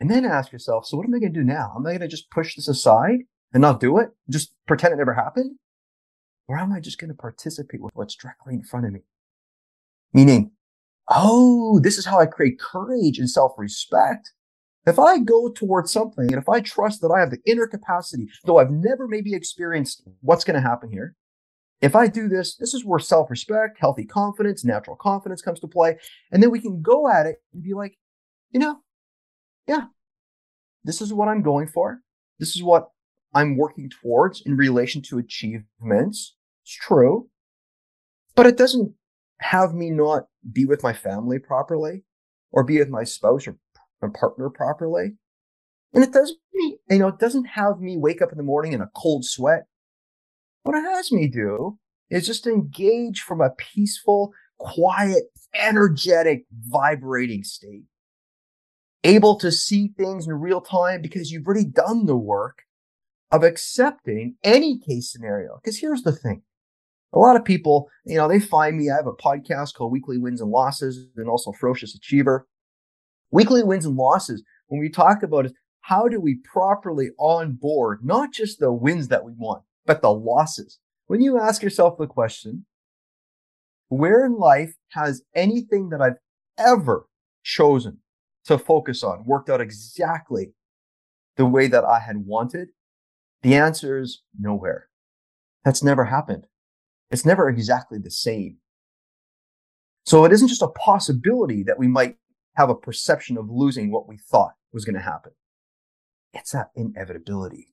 And 0.00 0.10
then 0.10 0.24
ask 0.24 0.52
yourself, 0.52 0.86
so 0.86 0.96
what 0.96 1.06
am 1.06 1.14
I 1.14 1.18
going 1.18 1.32
to 1.32 1.40
do 1.40 1.44
now? 1.44 1.72
Am 1.76 1.86
I 1.86 1.90
going 1.90 2.00
to 2.00 2.08
just 2.08 2.30
push 2.30 2.54
this 2.54 2.68
aside 2.68 3.20
and 3.52 3.60
not 3.60 3.80
do 3.80 3.98
it? 3.98 4.10
Just 4.28 4.52
pretend 4.66 4.94
it 4.94 4.98
never 4.98 5.14
happened? 5.14 5.56
Or 6.46 6.58
am 6.58 6.72
I 6.72 6.80
just 6.80 6.98
going 6.98 7.08
to 7.08 7.16
participate 7.16 7.82
with 7.82 7.94
what's 7.94 8.16
directly 8.16 8.54
in 8.54 8.62
front 8.62 8.86
of 8.86 8.92
me? 8.92 9.00
Meaning, 10.12 10.52
oh, 11.08 11.78
this 11.80 11.98
is 11.98 12.06
how 12.06 12.18
I 12.18 12.26
create 12.26 12.58
courage 12.58 13.18
and 13.18 13.28
self-respect 13.28 14.32
if 14.88 14.98
I 14.98 15.18
go 15.18 15.50
towards 15.50 15.92
something 15.92 16.32
and 16.32 16.40
if 16.40 16.48
I 16.48 16.60
trust 16.60 17.02
that 17.02 17.12
I 17.14 17.20
have 17.20 17.30
the 17.30 17.42
inner 17.44 17.66
capacity, 17.66 18.28
though 18.44 18.58
I've 18.58 18.70
never 18.70 19.06
maybe 19.06 19.34
experienced 19.34 20.02
what's 20.22 20.44
going 20.44 20.60
to 20.60 20.66
happen 20.66 20.90
here, 20.90 21.14
if 21.80 21.94
I 21.94 22.08
do 22.08 22.28
this, 22.28 22.56
this 22.56 22.74
is 22.74 22.84
where 22.84 22.98
self 22.98 23.30
respect, 23.30 23.78
healthy 23.78 24.04
confidence, 24.04 24.64
natural 24.64 24.96
confidence 24.96 25.42
comes 25.42 25.60
to 25.60 25.68
play. 25.68 25.98
And 26.32 26.42
then 26.42 26.50
we 26.50 26.60
can 26.60 26.82
go 26.82 27.08
at 27.08 27.26
it 27.26 27.36
and 27.52 27.62
be 27.62 27.74
like, 27.74 27.98
you 28.50 28.58
know, 28.58 28.78
yeah, 29.66 29.84
this 30.84 31.00
is 31.00 31.12
what 31.12 31.28
I'm 31.28 31.42
going 31.42 31.68
for. 31.68 32.00
This 32.38 32.56
is 32.56 32.62
what 32.62 32.88
I'm 33.34 33.56
working 33.56 33.90
towards 33.90 34.42
in 34.44 34.56
relation 34.56 35.02
to 35.02 35.18
achievements. 35.18 36.34
It's 36.64 36.74
true. 36.74 37.28
But 38.34 38.46
it 38.46 38.56
doesn't 38.56 38.94
have 39.40 39.74
me 39.74 39.90
not 39.90 40.24
be 40.50 40.64
with 40.64 40.82
my 40.82 40.92
family 40.92 41.38
properly 41.38 42.04
or 42.50 42.64
be 42.64 42.78
with 42.78 42.88
my 42.88 43.04
spouse 43.04 43.46
or 43.46 43.56
my 44.00 44.08
partner 44.08 44.50
properly. 44.50 45.16
And 45.92 46.04
it 46.04 46.12
doesn't, 46.12 46.38
you 46.52 46.98
know, 46.98 47.08
it 47.08 47.18
doesn't 47.18 47.46
have 47.46 47.80
me 47.80 47.96
wake 47.96 48.22
up 48.22 48.32
in 48.32 48.38
the 48.38 48.44
morning 48.44 48.72
in 48.72 48.80
a 48.80 48.90
cold 48.96 49.24
sweat. 49.24 49.66
What 50.68 50.76
it 50.76 50.84
has 50.84 51.10
me 51.10 51.28
do 51.28 51.78
is 52.10 52.26
just 52.26 52.46
engage 52.46 53.22
from 53.22 53.40
a 53.40 53.48
peaceful, 53.48 54.34
quiet, 54.58 55.22
energetic, 55.54 56.44
vibrating 56.52 57.42
state. 57.42 57.84
Able 59.02 59.36
to 59.36 59.50
see 59.50 59.94
things 59.96 60.26
in 60.26 60.34
real 60.34 60.60
time 60.60 61.00
because 61.00 61.32
you've 61.32 61.46
already 61.46 61.64
done 61.64 62.04
the 62.04 62.18
work 62.18 62.64
of 63.32 63.44
accepting 63.44 64.34
any 64.44 64.78
case 64.78 65.10
scenario. 65.10 65.58
Because 65.64 65.78
here's 65.78 66.02
the 66.02 66.12
thing. 66.12 66.42
A 67.14 67.18
lot 67.18 67.36
of 67.36 67.46
people, 67.46 67.88
you 68.04 68.18
know, 68.18 68.28
they 68.28 68.38
find 68.38 68.76
me. 68.76 68.90
I 68.90 68.96
have 68.96 69.06
a 69.06 69.12
podcast 69.14 69.72
called 69.72 69.90
Weekly 69.90 70.18
Wins 70.18 70.42
and 70.42 70.50
Losses 70.50 71.08
and 71.16 71.30
also 71.30 71.52
Ferocious 71.52 71.94
Achiever. 71.94 72.46
Weekly 73.30 73.64
wins 73.64 73.86
and 73.86 73.96
losses, 73.96 74.42
when 74.66 74.80
we 74.80 74.90
talk 74.90 75.22
about 75.22 75.46
it, 75.46 75.52
how 75.80 76.08
do 76.08 76.20
we 76.20 76.40
properly 76.44 77.08
onboard 77.18 78.04
not 78.04 78.34
just 78.34 78.60
the 78.60 78.70
wins 78.70 79.08
that 79.08 79.24
we 79.24 79.32
want, 79.32 79.62
but 79.88 80.02
the 80.02 80.12
losses? 80.12 80.78
When 81.06 81.22
you 81.22 81.40
ask 81.40 81.62
yourself 81.62 81.96
the 81.96 82.06
question, 82.06 82.66
where 83.88 84.24
in 84.24 84.34
life 84.34 84.74
has 84.90 85.22
anything 85.34 85.88
that 85.88 86.02
I've 86.02 86.18
ever 86.58 87.06
chosen 87.42 87.98
to 88.44 88.58
focus 88.58 89.02
on 89.02 89.24
worked 89.24 89.48
out 89.48 89.62
exactly 89.62 90.52
the 91.36 91.46
way 91.46 91.68
that 91.68 91.84
I 91.84 92.00
had 92.00 92.18
wanted? 92.18 92.68
The 93.42 93.54
answer 93.54 93.98
is 93.98 94.22
nowhere. 94.38 94.88
That's 95.64 95.82
never 95.82 96.04
happened. 96.04 96.46
It's 97.10 97.24
never 97.24 97.48
exactly 97.48 97.98
the 97.98 98.10
same. 98.10 98.58
So 100.04 100.26
it 100.26 100.32
isn't 100.32 100.48
just 100.48 100.62
a 100.62 100.68
possibility 100.68 101.62
that 101.62 101.78
we 101.78 101.88
might 101.88 102.16
have 102.56 102.68
a 102.68 102.74
perception 102.74 103.38
of 103.38 103.48
losing 103.48 103.90
what 103.90 104.06
we 104.06 104.18
thought 104.18 104.52
was 104.70 104.84
going 104.84 104.96
to 104.96 105.00
happen. 105.00 105.32
It's 106.34 106.52
that 106.52 106.70
inevitability. 106.76 107.68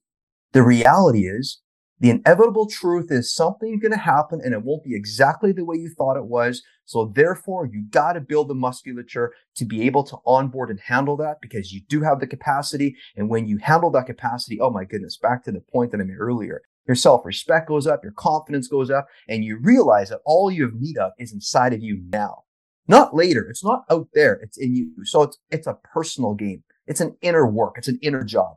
The 0.52 0.62
reality 0.62 1.26
is 1.26 1.60
the 1.98 2.10
inevitable 2.10 2.68
truth 2.68 3.10
is 3.10 3.34
something's 3.34 3.80
going 3.80 3.92
to 3.92 3.98
happen 3.98 4.40
and 4.44 4.52
it 4.52 4.62
won't 4.62 4.84
be 4.84 4.94
exactly 4.94 5.52
the 5.52 5.64
way 5.64 5.76
you 5.76 5.88
thought 5.88 6.16
it 6.16 6.26
was. 6.26 6.62
So 6.84 7.12
therefore 7.14 7.66
you 7.66 7.84
got 7.90 8.12
to 8.12 8.20
build 8.20 8.48
the 8.48 8.54
musculature 8.54 9.32
to 9.56 9.64
be 9.64 9.82
able 9.86 10.04
to 10.04 10.18
onboard 10.26 10.70
and 10.70 10.80
handle 10.80 11.16
that 11.18 11.38
because 11.40 11.72
you 11.72 11.80
do 11.88 12.02
have 12.02 12.20
the 12.20 12.26
capacity. 12.26 12.96
And 13.16 13.28
when 13.28 13.46
you 13.46 13.58
handle 13.58 13.90
that 13.92 14.06
capacity, 14.06 14.60
oh 14.60 14.70
my 14.70 14.84
goodness, 14.84 15.16
back 15.16 15.44
to 15.44 15.52
the 15.52 15.60
point 15.60 15.92
that 15.92 16.00
I 16.00 16.04
made 16.04 16.18
earlier, 16.18 16.62
your 16.86 16.96
self-respect 16.96 17.68
goes 17.68 17.86
up, 17.86 18.04
your 18.04 18.12
confidence 18.12 18.68
goes 18.68 18.90
up, 18.90 19.08
and 19.28 19.42
you 19.42 19.58
realize 19.58 20.10
that 20.10 20.20
all 20.24 20.50
you 20.50 20.64
have 20.64 20.74
need 20.74 20.98
of 20.98 21.12
is 21.18 21.32
inside 21.32 21.72
of 21.72 21.82
you 21.82 22.00
now 22.10 22.44
not 22.88 23.14
later. 23.14 23.46
It's 23.48 23.64
not 23.64 23.84
out 23.90 24.08
there. 24.14 24.34
It's 24.42 24.58
in 24.58 24.74
you. 24.74 25.04
So 25.04 25.22
it's, 25.22 25.38
it's 25.50 25.66
a 25.66 25.78
personal 25.92 26.34
game. 26.34 26.62
It's 26.86 27.00
an 27.00 27.16
inner 27.20 27.46
work. 27.46 27.74
It's 27.76 27.88
an 27.88 27.98
inner 28.02 28.22
job. 28.22 28.56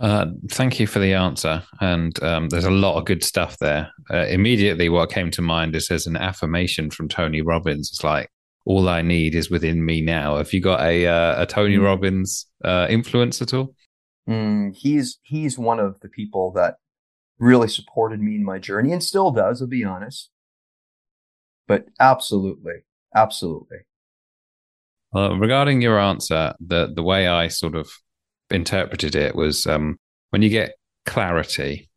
Uh, 0.00 0.26
thank 0.50 0.78
you 0.78 0.86
for 0.86 1.00
the 1.00 1.14
answer. 1.14 1.62
And 1.80 2.22
um, 2.22 2.48
there's 2.48 2.64
a 2.64 2.70
lot 2.70 2.98
of 2.98 3.04
good 3.04 3.24
stuff 3.24 3.58
there. 3.58 3.90
Uh, 4.10 4.26
immediately, 4.26 4.88
what 4.88 5.10
came 5.10 5.30
to 5.32 5.42
mind 5.42 5.74
is 5.74 5.88
there's 5.88 6.06
an 6.06 6.16
affirmation 6.16 6.90
from 6.90 7.08
Tony 7.08 7.42
Robbins. 7.42 7.90
It's 7.92 8.04
like, 8.04 8.30
all 8.64 8.88
I 8.88 9.02
need 9.02 9.34
is 9.34 9.50
within 9.50 9.84
me 9.84 10.02
now. 10.02 10.36
Have 10.36 10.52
you 10.52 10.60
got 10.60 10.82
a 10.82 11.06
uh, 11.06 11.42
a 11.42 11.46
Tony 11.46 11.76
mm. 11.76 11.84
Robbins 11.84 12.46
uh, 12.62 12.86
influence 12.90 13.40
at 13.40 13.54
all? 13.54 13.74
Mm, 14.28 14.76
he's 14.76 15.18
he's 15.22 15.58
one 15.58 15.80
of 15.80 15.98
the 16.00 16.08
people 16.08 16.52
that 16.52 16.74
really 17.38 17.68
supported 17.68 18.20
me 18.20 18.34
in 18.34 18.44
my 18.44 18.58
journey 18.58 18.92
and 18.92 19.02
still 19.02 19.30
does. 19.30 19.62
I'll 19.62 19.68
be 19.68 19.84
honest. 19.84 20.30
But 21.66 21.86
absolutely, 21.98 22.84
absolutely. 23.14 23.78
Uh, 25.16 25.34
regarding 25.38 25.80
your 25.80 25.98
answer, 25.98 26.54
the 26.60 26.92
the 26.94 27.02
way 27.02 27.26
I 27.26 27.48
sort 27.48 27.74
of 27.74 27.90
interpreted 28.50 29.14
it 29.14 29.34
was 29.34 29.66
um, 29.66 29.96
when 30.30 30.42
you 30.42 30.48
get 30.48 30.74
clarity, 31.06 31.88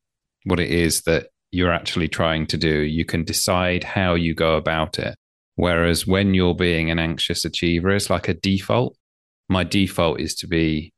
what 0.45 0.59
it 0.59 0.69
is 0.69 1.01
that 1.01 1.27
you're 1.51 1.71
actually 1.71 2.07
trying 2.07 2.47
to 2.47 2.57
do, 2.57 2.79
you 2.79 3.05
can 3.05 3.23
decide 3.23 3.83
how 3.83 4.15
you 4.15 4.33
go 4.33 4.55
about 4.55 4.97
it. 4.99 5.15
Whereas 5.55 6.07
when 6.07 6.33
you're 6.33 6.55
being 6.55 6.89
an 6.89 6.97
anxious 6.97 7.43
achiever, 7.45 7.91
it's 7.91 8.09
like 8.09 8.27
a 8.27 8.33
default. 8.33 8.95
My 9.49 9.63
default 9.63 10.19
is 10.19 10.33
to 10.35 10.47
be, 10.47 10.93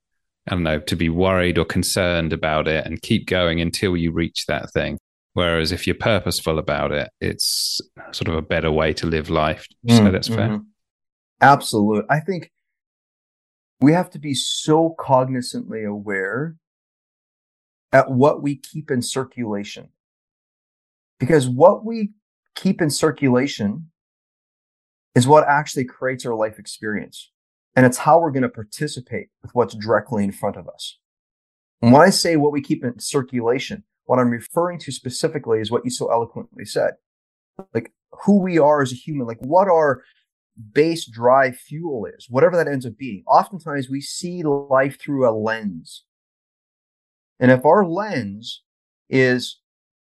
I 0.47 0.51
don't 0.51 0.63
know, 0.63 0.79
to 0.79 0.95
be 0.95 1.09
worried 1.09 1.57
or 1.57 1.65
concerned 1.65 2.33
about 2.33 2.67
it 2.67 2.85
and 2.85 3.01
keep 3.01 3.25
going 3.25 3.61
until 3.61 3.97
you 3.97 4.11
reach 4.11 4.45
that 4.45 4.71
thing. 4.71 4.99
Whereas 5.33 5.71
if 5.71 5.87
you're 5.87 5.95
purposeful 5.95 6.59
about 6.59 6.91
it, 6.91 7.09
it's 7.19 7.81
sort 8.11 8.27
of 8.27 8.35
a 8.35 8.41
better 8.43 8.71
way 8.71 8.93
to 8.93 9.07
live 9.07 9.31
life. 9.31 9.65
So 9.89 10.01
mm, 10.01 10.11
that's 10.11 10.27
fair. 10.27 10.49
Mm-hmm. 10.49 10.63
Absolutely. 11.41 12.05
I 12.09 12.19
think 12.19 12.51
we 13.83 13.91
have 13.91 14.09
to 14.09 14.17
be 14.17 14.33
so 14.33 14.95
cognizantly 14.97 15.83
aware 15.85 16.55
at 17.91 18.09
what 18.09 18.41
we 18.41 18.55
keep 18.55 18.89
in 18.89 19.01
circulation. 19.01 19.89
Because 21.19 21.49
what 21.49 21.83
we 21.83 22.13
keep 22.55 22.81
in 22.81 22.89
circulation 22.89 23.91
is 25.15 25.27
what 25.27 25.45
actually 25.49 25.83
creates 25.83 26.25
our 26.25 26.33
life 26.33 26.59
experience. 26.59 27.29
And 27.75 27.85
it's 27.85 27.97
how 27.97 28.19
we're 28.19 28.31
going 28.31 28.43
to 28.43 28.49
participate 28.49 29.27
with 29.41 29.53
what's 29.53 29.75
directly 29.75 30.23
in 30.23 30.31
front 30.31 30.55
of 30.55 30.69
us. 30.69 30.97
And 31.81 31.91
when 31.91 32.03
I 32.03 32.09
say 32.09 32.37
what 32.37 32.53
we 32.53 32.61
keep 32.61 32.85
in 32.85 32.99
circulation, 32.99 33.83
what 34.05 34.17
I'm 34.17 34.29
referring 34.29 34.79
to 34.79 34.93
specifically 34.93 35.59
is 35.59 35.71
what 35.71 35.83
you 35.83 35.91
so 35.91 36.09
eloquently 36.09 36.63
said. 36.63 36.93
Like 37.73 37.91
who 38.23 38.39
we 38.39 38.57
are 38.59 38.81
as 38.81 38.93
a 38.93 38.95
human, 38.95 39.27
like 39.27 39.41
what 39.41 39.67
our 39.67 40.03
base 40.73 41.05
drive 41.05 41.57
fuel 41.57 42.05
is, 42.05 42.27
whatever 42.29 42.55
that 42.57 42.67
ends 42.67 42.85
up 42.85 42.97
being. 42.97 43.23
Oftentimes 43.27 43.89
we 43.89 44.01
see 44.01 44.43
life 44.43 44.99
through 44.99 45.27
a 45.27 45.31
lens. 45.31 46.03
And 47.39 47.51
if 47.51 47.65
our 47.65 47.85
lens 47.85 48.61
is 49.09 49.59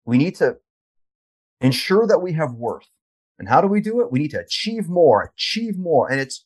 we 0.04 0.18
need 0.18 0.36
to 0.36 0.56
ensure 1.60 2.06
that 2.06 2.20
we 2.20 2.32
have 2.32 2.52
worth. 2.52 2.88
And 3.38 3.48
how 3.48 3.60
do 3.60 3.68
we 3.68 3.80
do 3.80 4.00
it? 4.00 4.12
We 4.12 4.18
need 4.18 4.30
to 4.30 4.40
achieve 4.40 4.88
more, 4.88 5.32
achieve 5.34 5.76
more. 5.76 6.10
And 6.10 6.20
it's 6.20 6.44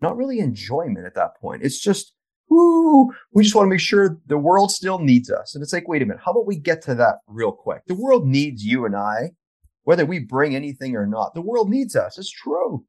not 0.00 0.16
really 0.16 0.40
enjoyment 0.40 1.06
at 1.06 1.14
that 1.14 1.36
point. 1.40 1.62
It's 1.62 1.80
just, 1.80 2.12
woo, 2.48 3.12
we 3.32 3.44
just 3.44 3.54
want 3.54 3.66
to 3.66 3.70
make 3.70 3.80
sure 3.80 4.18
the 4.26 4.38
world 4.38 4.72
still 4.72 4.98
needs 4.98 5.30
us. 5.30 5.54
And 5.54 5.62
it's 5.62 5.72
like, 5.72 5.86
wait 5.86 6.02
a 6.02 6.06
minute, 6.06 6.22
how 6.24 6.32
about 6.32 6.46
we 6.46 6.56
get 6.56 6.82
to 6.82 6.94
that 6.96 7.18
real 7.26 7.52
quick? 7.52 7.82
The 7.86 7.94
world 7.94 8.26
needs 8.26 8.64
you 8.64 8.84
and 8.84 8.96
I, 8.96 9.32
whether 9.84 10.04
we 10.04 10.18
bring 10.18 10.56
anything 10.56 10.96
or 10.96 11.06
not. 11.06 11.34
The 11.34 11.40
world 11.40 11.70
needs 11.70 11.94
us. 11.94 12.18
It's 12.18 12.30
true. 12.30 12.84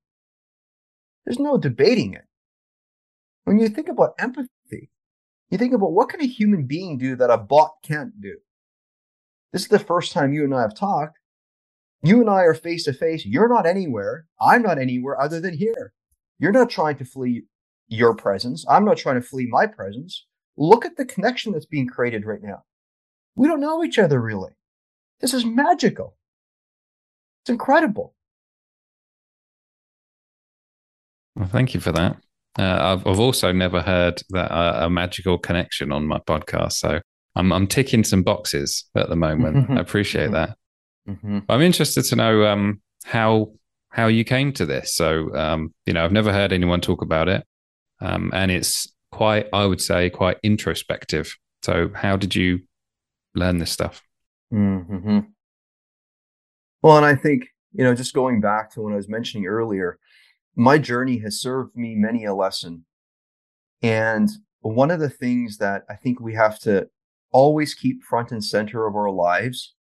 There's 1.26 1.40
no 1.40 1.58
debating 1.58 2.14
it. 2.14 2.26
When 3.46 3.60
you 3.60 3.70
think 3.70 3.90
about 3.90 4.14
empathy, 4.20 4.90
you 5.50 5.58
think 5.58 5.74
about 5.74 5.92
what 5.94 6.10
can 6.10 6.22
a 6.22 6.28
human 6.28 6.66
being 6.66 6.98
do 6.98 7.16
that 7.16 7.30
a 7.30 7.38
bot 7.38 7.74
can't 7.84 8.20
do? 8.20 8.38
This 9.52 9.64
is 9.64 9.68
the 9.68 9.80
first 9.80 10.12
time 10.12 10.34
you 10.34 10.44
and 10.44 10.54
I 10.54 10.62
have 10.62 10.76
talked. 10.76 11.20
You 12.02 12.20
and 12.22 12.30
I 12.30 12.42
are 12.42 12.54
face 12.54 12.86
to 12.86 12.94
face. 12.94 13.26
You're 13.26 13.48
not 13.48 13.66
anywhere. 13.66 14.26
I'm 14.42 14.62
not 14.62 14.80
anywhere 14.80 15.20
other 15.22 15.40
than 15.40 15.58
here. 15.58 15.94
You're 16.40 16.52
not 16.52 16.70
trying 16.70 16.98
to 16.98 17.06
flee 17.06 17.44
your 17.88 18.16
presence. 18.16 18.66
I'm 18.70 18.84
not 18.84 18.98
trying 18.98 19.22
to 19.22 19.28
flee 19.28 19.48
my 19.50 19.68
presence. 19.68 20.26
Look 20.58 20.86
at 20.86 20.98
the 20.98 21.06
connection 21.06 21.54
that's 21.54 21.66
being 21.66 21.88
created 21.88 22.26
right 22.26 22.42
now. 22.42 22.64
We 23.36 23.48
don't 23.48 23.62
know 23.62 23.84
each 23.84 24.00
other 24.00 24.20
really. 24.20 24.52
This 25.22 25.34
is 25.34 25.46
magical. 25.46 26.18
It's 27.44 27.50
incredible. 27.50 28.16
Well, 31.36 31.48
thank 31.48 31.74
you 31.74 31.80
for 31.80 31.92
that. 31.92 32.18
Uh, 32.58 32.78
I've, 32.80 33.08
I've 33.08 33.20
also 33.20 33.52
never 33.52 33.82
heard 33.82 34.22
that 34.30 34.52
uh, 34.52 34.86
a 34.86 34.90
magical 34.90 35.38
connection 35.38 35.92
on 35.92 36.06
my 36.06 36.20
podcast. 36.20 36.74
So 36.74 37.00
I'm, 37.36 37.52
I'm 37.52 37.66
ticking 37.66 38.04
some 38.04 38.22
boxes 38.22 38.86
at 38.96 39.10
the 39.10 39.16
moment. 39.16 39.70
I 39.78 39.80
appreciate 39.80 40.30
Mm-hmm. 40.30 40.34
that. 40.34 40.58
Mm-hmm. 41.10 41.40
I'm 41.50 41.62
interested 41.62 42.04
to 42.04 42.16
know 42.16 42.46
um, 42.46 42.82
how 43.04 43.52
how 43.90 44.08
you 44.08 44.24
came 44.24 44.54
to 44.54 44.66
this. 44.66 44.96
So 44.96 45.36
um, 45.36 45.74
you 45.86 45.94
know, 45.94 46.04
I've 46.06 46.12
never 46.14 46.32
heard 46.32 46.54
anyone 46.54 46.80
talk 46.82 47.02
about 47.02 47.28
it, 47.28 47.44
um, 48.00 48.32
and 48.34 48.50
it's 48.52 48.88
quite, 49.12 49.48
I 49.52 49.66
would 49.66 49.82
say, 49.82 50.10
quite 50.10 50.38
introspective. 50.44 51.36
So 51.62 51.92
how 51.94 52.16
did 52.16 52.36
you 52.36 52.62
learn 53.36 53.58
this 53.58 53.72
stuff? 53.72 54.02
Mm-hmm. 54.54 55.20
Well, 56.82 56.98
and 56.98 57.06
I 57.06 57.16
think, 57.16 57.48
you 57.74 57.84
know, 57.84 57.96
just 57.96 58.14
going 58.14 58.42
back 58.42 58.72
to 58.74 58.82
when 58.82 58.94
I 58.94 58.98
was 58.98 59.10
mentioning 59.10 59.46
earlier, 59.48 60.00
my 60.56 60.78
journey 60.78 61.20
has 61.20 61.42
served 61.42 61.76
me 61.76 61.96
many 61.96 62.26
a 62.26 62.34
lesson. 62.34 62.86
And 63.82 64.30
one 64.62 64.92
of 64.92 65.00
the 65.00 65.10
things 65.10 65.58
that 65.58 65.84
I 65.90 65.96
think 65.96 66.20
we 66.20 66.36
have 66.36 66.60
to 66.60 66.88
always 67.32 67.74
keep 67.74 68.04
front 68.04 68.32
and 68.32 68.44
center 68.44 68.88
of 68.88 68.96
our 68.96 69.10
lives 69.10 69.74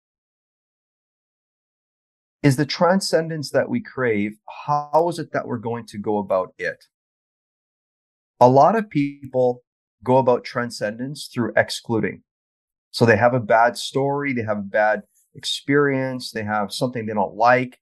is 2.42 2.56
the 2.56 2.64
transcendence 2.64 3.50
that 3.50 3.68
we 3.68 3.80
crave. 3.80 4.38
How 4.66 5.06
is 5.10 5.18
it 5.18 5.32
that 5.32 5.46
we're 5.46 5.58
going 5.58 5.86
to 5.86 5.98
go 5.98 6.18
about 6.18 6.54
it? 6.58 6.84
A 8.40 8.48
lot 8.48 8.76
of 8.76 8.88
people 8.88 9.62
go 10.02 10.16
about 10.16 10.44
transcendence 10.44 11.28
through 11.32 11.52
excluding. 11.56 12.22
So 12.92 13.04
they 13.04 13.16
have 13.16 13.34
a 13.34 13.40
bad 13.40 13.76
story, 13.76 14.32
they 14.32 14.42
have 14.42 14.58
a 14.58 14.62
bad 14.62 15.02
experience, 15.34 16.30
they 16.30 16.42
have 16.42 16.72
something 16.72 17.04
they 17.04 17.12
don't 17.12 17.34
like. 17.34 17.78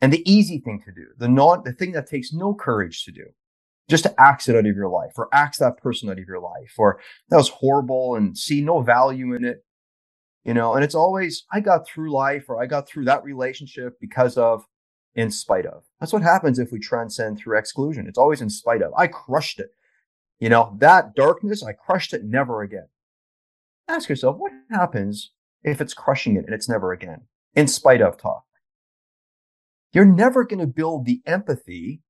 And 0.00 0.12
the 0.12 0.30
easy 0.30 0.58
thing 0.58 0.82
to 0.86 0.92
do, 0.92 1.08
the 1.18 1.28
non 1.28 1.62
the 1.64 1.72
thing 1.72 1.92
that 1.92 2.08
takes 2.08 2.32
no 2.32 2.54
courage 2.54 3.04
to 3.04 3.12
do, 3.12 3.26
just 3.88 4.04
to 4.04 4.20
axe 4.20 4.48
it 4.48 4.56
out 4.56 4.66
of 4.66 4.76
your 4.76 4.88
life 4.88 5.12
or 5.16 5.28
axe 5.32 5.58
that 5.58 5.76
person 5.76 6.08
out 6.08 6.18
of 6.18 6.26
your 6.26 6.40
life, 6.40 6.74
or 6.78 7.00
that 7.28 7.36
was 7.36 7.50
horrible 7.50 8.14
and 8.14 8.36
see 8.36 8.62
no 8.62 8.80
value 8.80 9.34
in 9.34 9.44
it. 9.44 9.64
You 10.44 10.54
know, 10.54 10.74
and 10.74 10.82
it's 10.82 10.94
always 10.94 11.44
I 11.52 11.60
got 11.60 11.86
through 11.86 12.12
life 12.12 12.46
or 12.48 12.62
I 12.62 12.66
got 12.66 12.88
through 12.88 13.04
that 13.06 13.24
relationship 13.24 13.98
because 14.00 14.38
of 14.38 14.64
in 15.14 15.30
spite 15.30 15.66
of. 15.66 15.84
That's 15.98 16.12
what 16.12 16.22
happens 16.22 16.58
if 16.58 16.72
we 16.72 16.78
transcend 16.78 17.38
through 17.38 17.58
exclusion. 17.58 18.06
It's 18.06 18.18
always 18.18 18.40
in 18.40 18.50
spite 18.50 18.82
of. 18.82 18.92
I 18.96 19.06
crushed 19.06 19.60
it. 19.60 19.70
You 20.38 20.48
know, 20.48 20.74
that 20.78 21.14
darkness, 21.14 21.62
I 21.62 21.72
crushed 21.72 22.14
it 22.14 22.24
never 22.24 22.62
again. 22.62 22.88
Ask 23.88 24.08
yourself, 24.08 24.36
what 24.38 24.52
happens 24.70 25.32
if 25.62 25.80
it's 25.80 25.94
crushing 25.94 26.36
it 26.36 26.46
and 26.46 26.54
it's 26.54 26.68
never 26.68 26.92
again? 26.92 27.22
In 27.54 27.66
spite 27.66 28.00
of 28.00 28.16
talk. 28.16 28.44
You're 29.92 30.04
never 30.04 30.44
going 30.44 30.60
to 30.60 30.66
build 30.66 31.04
the 31.04 31.20
empathy 31.26 32.02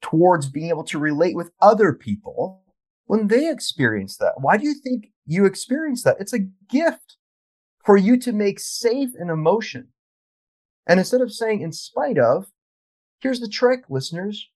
towards 0.00 0.48
being 0.48 0.68
able 0.68 0.84
to 0.84 0.98
relate 0.98 1.36
with 1.36 1.50
other 1.60 1.92
people 1.92 2.62
when 3.06 3.26
they 3.26 3.50
experience 3.50 4.16
that. 4.18 4.34
Why 4.38 4.56
do 4.56 4.64
you 4.64 4.74
think 4.74 5.08
you 5.26 5.44
experience 5.44 6.02
that? 6.04 6.16
It's 6.20 6.32
a 6.32 6.46
gift 6.70 7.16
for 7.84 7.96
you 7.96 8.18
to 8.18 8.32
make 8.32 8.60
safe 8.60 9.10
an 9.18 9.30
emotion. 9.30 9.88
And 10.86 10.98
instead 10.98 11.20
of 11.20 11.32
saying 11.32 11.60
in 11.60 11.72
spite 11.72 12.18
of, 12.18 12.46
here's 13.20 13.40
the 13.40 13.48
trick, 13.48 13.84
listeners. 13.88 14.48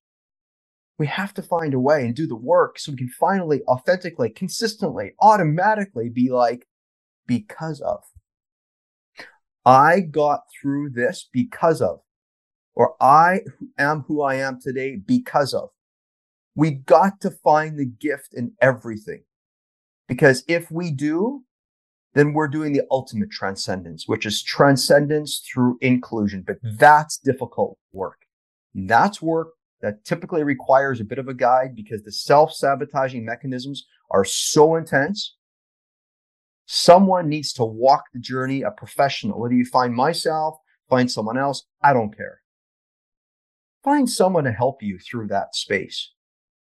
We 0.99 1.07
have 1.09 1.35
to 1.35 1.43
find 1.43 1.75
a 1.75 1.81
way 1.81 2.05
and 2.05 2.15
do 2.15 2.27
the 2.27 2.37
work 2.37 2.79
so 2.79 2.93
we 2.93 2.99
can 2.99 3.09
finally, 3.09 3.63
authentically, 3.63 4.31
consistently, 4.31 5.13
automatically 5.21 6.09
be 6.09 6.31
like, 6.31 6.67
because 7.27 7.81
of. 7.81 8.03
I 9.65 10.01
got 10.01 10.43
through 10.61 10.91
this 10.91 11.29
because 11.33 11.81
of, 11.81 12.01
or 12.75 12.95
I 13.01 13.41
am 13.79 14.05
who 14.09 14.23
I 14.23 14.37
am 14.37 14.61
today 14.61 14.97
because 14.97 15.55
of. 15.55 15.71
We 16.55 16.71
got 16.71 17.21
to 17.23 17.31
find 17.31 17.79
the 17.79 17.87
gift 17.87 18.35
in 18.35 18.53
everything. 18.61 19.23
Because 20.09 20.45
if 20.49 20.71
we 20.71 20.91
do, 20.91 21.43
then 22.15 22.35
we're 22.35 22.49
doing 22.49 22.73
the 22.73 22.83
ultimate 22.91 23.31
transcendence, 23.31 24.07
which 24.07 24.27
is 24.27 24.43
transcendence 24.43 25.43
through 25.51 25.79
inclusion. 25.81 26.45
But 26.47 26.59
hmm. 26.63 26.77
that's 26.77 27.19
difficult 27.19 27.79
work. 27.93 28.27
That's 28.75 29.23
work 29.23 29.53
that 29.81 30.05
typically 30.05 30.45
requires 30.45 31.01
a 31.01 31.05
bit 31.05 31.19
of 31.19 31.29
a 31.29 31.35
guide 31.35 31.75
because 31.75 32.03
the 32.03 32.13
self 32.13 32.53
sabotaging 32.53 33.25
mechanisms 33.25 33.87
are 34.11 34.25
so 34.25 34.77
intense. 34.77 35.37
Someone 36.67 37.29
needs 37.29 37.53
to 37.55 37.65
walk 37.65 38.05
the 38.13 38.21
journey, 38.21 38.63
a 38.63 38.71
professional, 38.71 39.41
whether 39.41 39.55
you 39.55 39.65
find 39.65 39.95
myself, 39.95 40.57
find 40.89 41.11
someone 41.11 41.37
else, 41.37 41.65
I 41.83 41.93
don't 41.93 42.17
care. 42.17 42.42
Find 43.83 44.09
someone 44.09 44.45
to 44.45 44.53
help 44.53 44.83
you 44.83 44.99
through 44.99 45.29
that 45.29 45.55
space. 45.55 46.13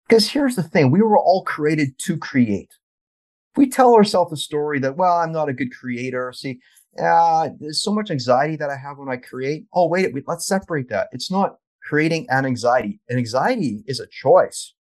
Because 0.08 0.30
here's 0.30 0.56
the 0.56 0.64
thing 0.64 0.92
we 0.92 1.02
were 1.02 1.18
all 1.18 1.44
created 1.44 1.98
to 2.00 2.18
create. 2.18 2.74
We 3.56 3.70
tell 3.70 3.94
ourselves 3.94 4.34
a 4.34 4.38
story 4.38 4.80
that, 4.80 4.98
well, 4.98 5.18
I'm 5.18 5.32
not 5.32 5.50
a 5.50 5.54
good 5.54 5.74
creator, 5.74 6.32
see, 6.34 6.60
uh, 7.02 7.50
there's 7.60 7.84
so 7.84 7.94
much 7.94 8.12
anxiety 8.12 8.56
that 8.56 8.70
I 8.70 8.78
have 8.78 8.98
when 8.98 9.10
I 9.10 9.18
create. 9.18 9.66
Oh, 9.74 9.88
wait, 9.88 10.14
wait, 10.14 10.26
let's 10.28 10.46
separate 10.46 10.90
that. 10.90 11.08
It's 11.12 11.32
not 11.32 11.58
creating 11.84 12.28
an 12.30 12.46
anxiety. 12.46 13.00
An 13.10 13.18
anxiety 13.18 13.84
is 13.88 14.00
a 14.00 14.08
choice. 14.08 14.74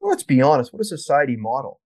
Well, 0.00 0.10
let's 0.10 0.22
be 0.22 0.42
honest. 0.42 0.72
What 0.72 0.78
does 0.78 0.88
society 0.88 1.36
model? 1.36 1.80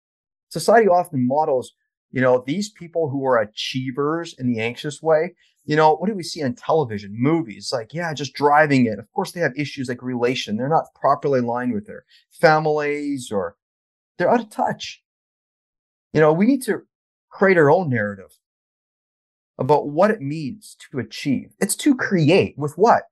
Society 0.50 0.88
often 0.88 1.26
models, 1.26 1.72
you 2.10 2.20
know, 2.20 2.44
these 2.46 2.70
people 2.70 3.08
who 3.08 3.24
are 3.24 3.40
achievers 3.40 4.34
in 4.38 4.52
the 4.52 4.60
anxious 4.60 5.02
way. 5.02 5.34
You 5.64 5.76
know, 5.76 5.94
what 5.94 6.08
do 6.08 6.14
we 6.14 6.24
see 6.24 6.42
on 6.42 6.54
television, 6.54 7.14
movies? 7.14 7.70
Like, 7.72 7.94
yeah, 7.94 8.12
just 8.14 8.34
driving 8.34 8.86
it. 8.86 8.98
Of 8.98 9.10
course, 9.12 9.32
they 9.32 9.40
have 9.40 9.56
issues 9.56 9.88
like 9.88 10.02
relation. 10.02 10.56
They're 10.56 10.68
not 10.68 10.92
properly 10.94 11.38
aligned 11.38 11.72
with 11.72 11.86
their 11.86 12.04
families 12.30 13.30
or 13.30 13.56
they're 14.18 14.30
out 14.30 14.40
of 14.40 14.50
touch. 14.50 15.02
You 16.12 16.20
know, 16.20 16.32
we 16.32 16.46
need 16.46 16.62
to 16.64 16.82
create 17.30 17.56
our 17.56 17.70
own 17.70 17.88
narrative 17.88 18.38
about 19.58 19.88
what 19.88 20.10
it 20.10 20.20
means 20.20 20.76
to 20.90 20.98
achieve. 20.98 21.52
It's 21.60 21.76
to 21.76 21.94
create 21.94 22.54
with 22.58 22.74
what? 22.76 23.04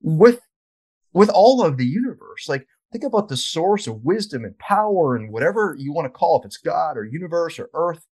With 0.00 0.40
with 1.12 1.28
all 1.28 1.64
of 1.64 1.76
the 1.76 1.86
universe. 1.86 2.48
Like 2.48 2.66
think 2.92 3.04
about 3.04 3.28
the 3.28 3.36
source 3.36 3.86
of 3.86 4.04
wisdom 4.04 4.44
and 4.44 4.56
power 4.58 5.16
and 5.16 5.32
whatever 5.32 5.76
you 5.78 5.92
want 5.92 6.06
to 6.06 6.10
call 6.10 6.36
it, 6.36 6.40
if 6.40 6.46
it's 6.46 6.56
God 6.58 6.96
or 6.96 7.04
universe 7.04 7.58
or 7.58 7.70
earth, 7.74 8.06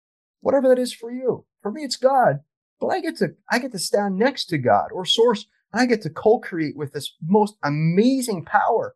whatever 0.42 0.70
that 0.70 0.80
is 0.80 0.94
for 0.94 1.12
you. 1.12 1.46
For 1.62 1.72
me, 1.72 1.84
it's 1.84 1.98
God. 1.98 2.40
But 2.80 2.88
I 2.88 3.02
get 3.02 3.18
to 3.18 3.30
I 3.52 3.60
get 3.60 3.72
to 3.72 3.80
stand 3.80 4.18
next 4.18 4.46
to 4.46 4.58
God 4.58 4.90
or 4.94 5.06
source, 5.06 5.46
and 5.74 5.82
I 5.82 5.86
get 5.86 6.02
to 6.04 6.10
co-create 6.10 6.78
with 6.78 6.94
this 6.94 7.16
most 7.26 7.56
amazing 7.64 8.46
power. 8.46 8.96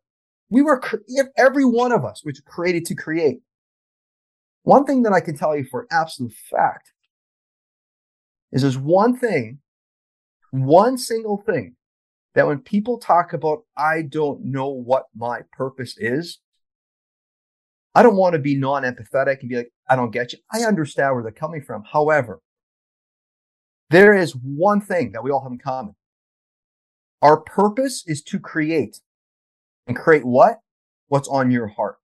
We 0.50 0.62
were 0.62 0.80
every 1.36 1.64
one 1.64 1.92
of 1.92 2.04
us 2.04 2.22
was 2.24 2.40
created 2.40 2.84
to 2.86 2.94
create. 2.94 3.40
One 4.64 4.84
thing 4.84 5.02
that 5.02 5.12
I 5.12 5.20
can 5.20 5.36
tell 5.36 5.56
you 5.56 5.64
for 5.64 5.86
absolute 5.90 6.34
fact 6.50 6.92
is 8.52 8.62
there's 8.62 8.78
one 8.78 9.16
thing, 9.16 9.58
one 10.50 10.98
single 10.98 11.42
thing 11.44 11.74
that 12.34 12.46
when 12.46 12.58
people 12.58 12.98
talk 12.98 13.32
about, 13.32 13.64
I 13.76 14.02
don't 14.02 14.44
know 14.44 14.68
what 14.68 15.06
my 15.16 15.40
purpose 15.52 15.96
is, 15.98 16.38
I 17.94 18.02
don't 18.02 18.16
want 18.16 18.34
to 18.34 18.38
be 18.38 18.56
non 18.56 18.84
empathetic 18.84 19.40
and 19.40 19.48
be 19.48 19.56
like, 19.56 19.72
I 19.88 19.96
don't 19.96 20.12
get 20.12 20.32
you. 20.32 20.38
I 20.52 20.60
understand 20.60 21.14
where 21.14 21.22
they're 21.22 21.32
coming 21.32 21.62
from. 21.62 21.82
However, 21.84 22.40
there 23.92 24.14
is 24.16 24.32
one 24.32 24.80
thing 24.80 25.12
that 25.12 25.22
we 25.22 25.30
all 25.30 25.42
have 25.42 25.52
in 25.52 25.58
common. 25.58 25.94
Our 27.20 27.40
purpose 27.40 28.02
is 28.06 28.22
to 28.24 28.40
create 28.40 29.00
and 29.86 29.96
create 29.96 30.24
what? 30.24 30.60
What's 31.08 31.28
on 31.28 31.50
your 31.50 31.68
heart. 31.68 31.98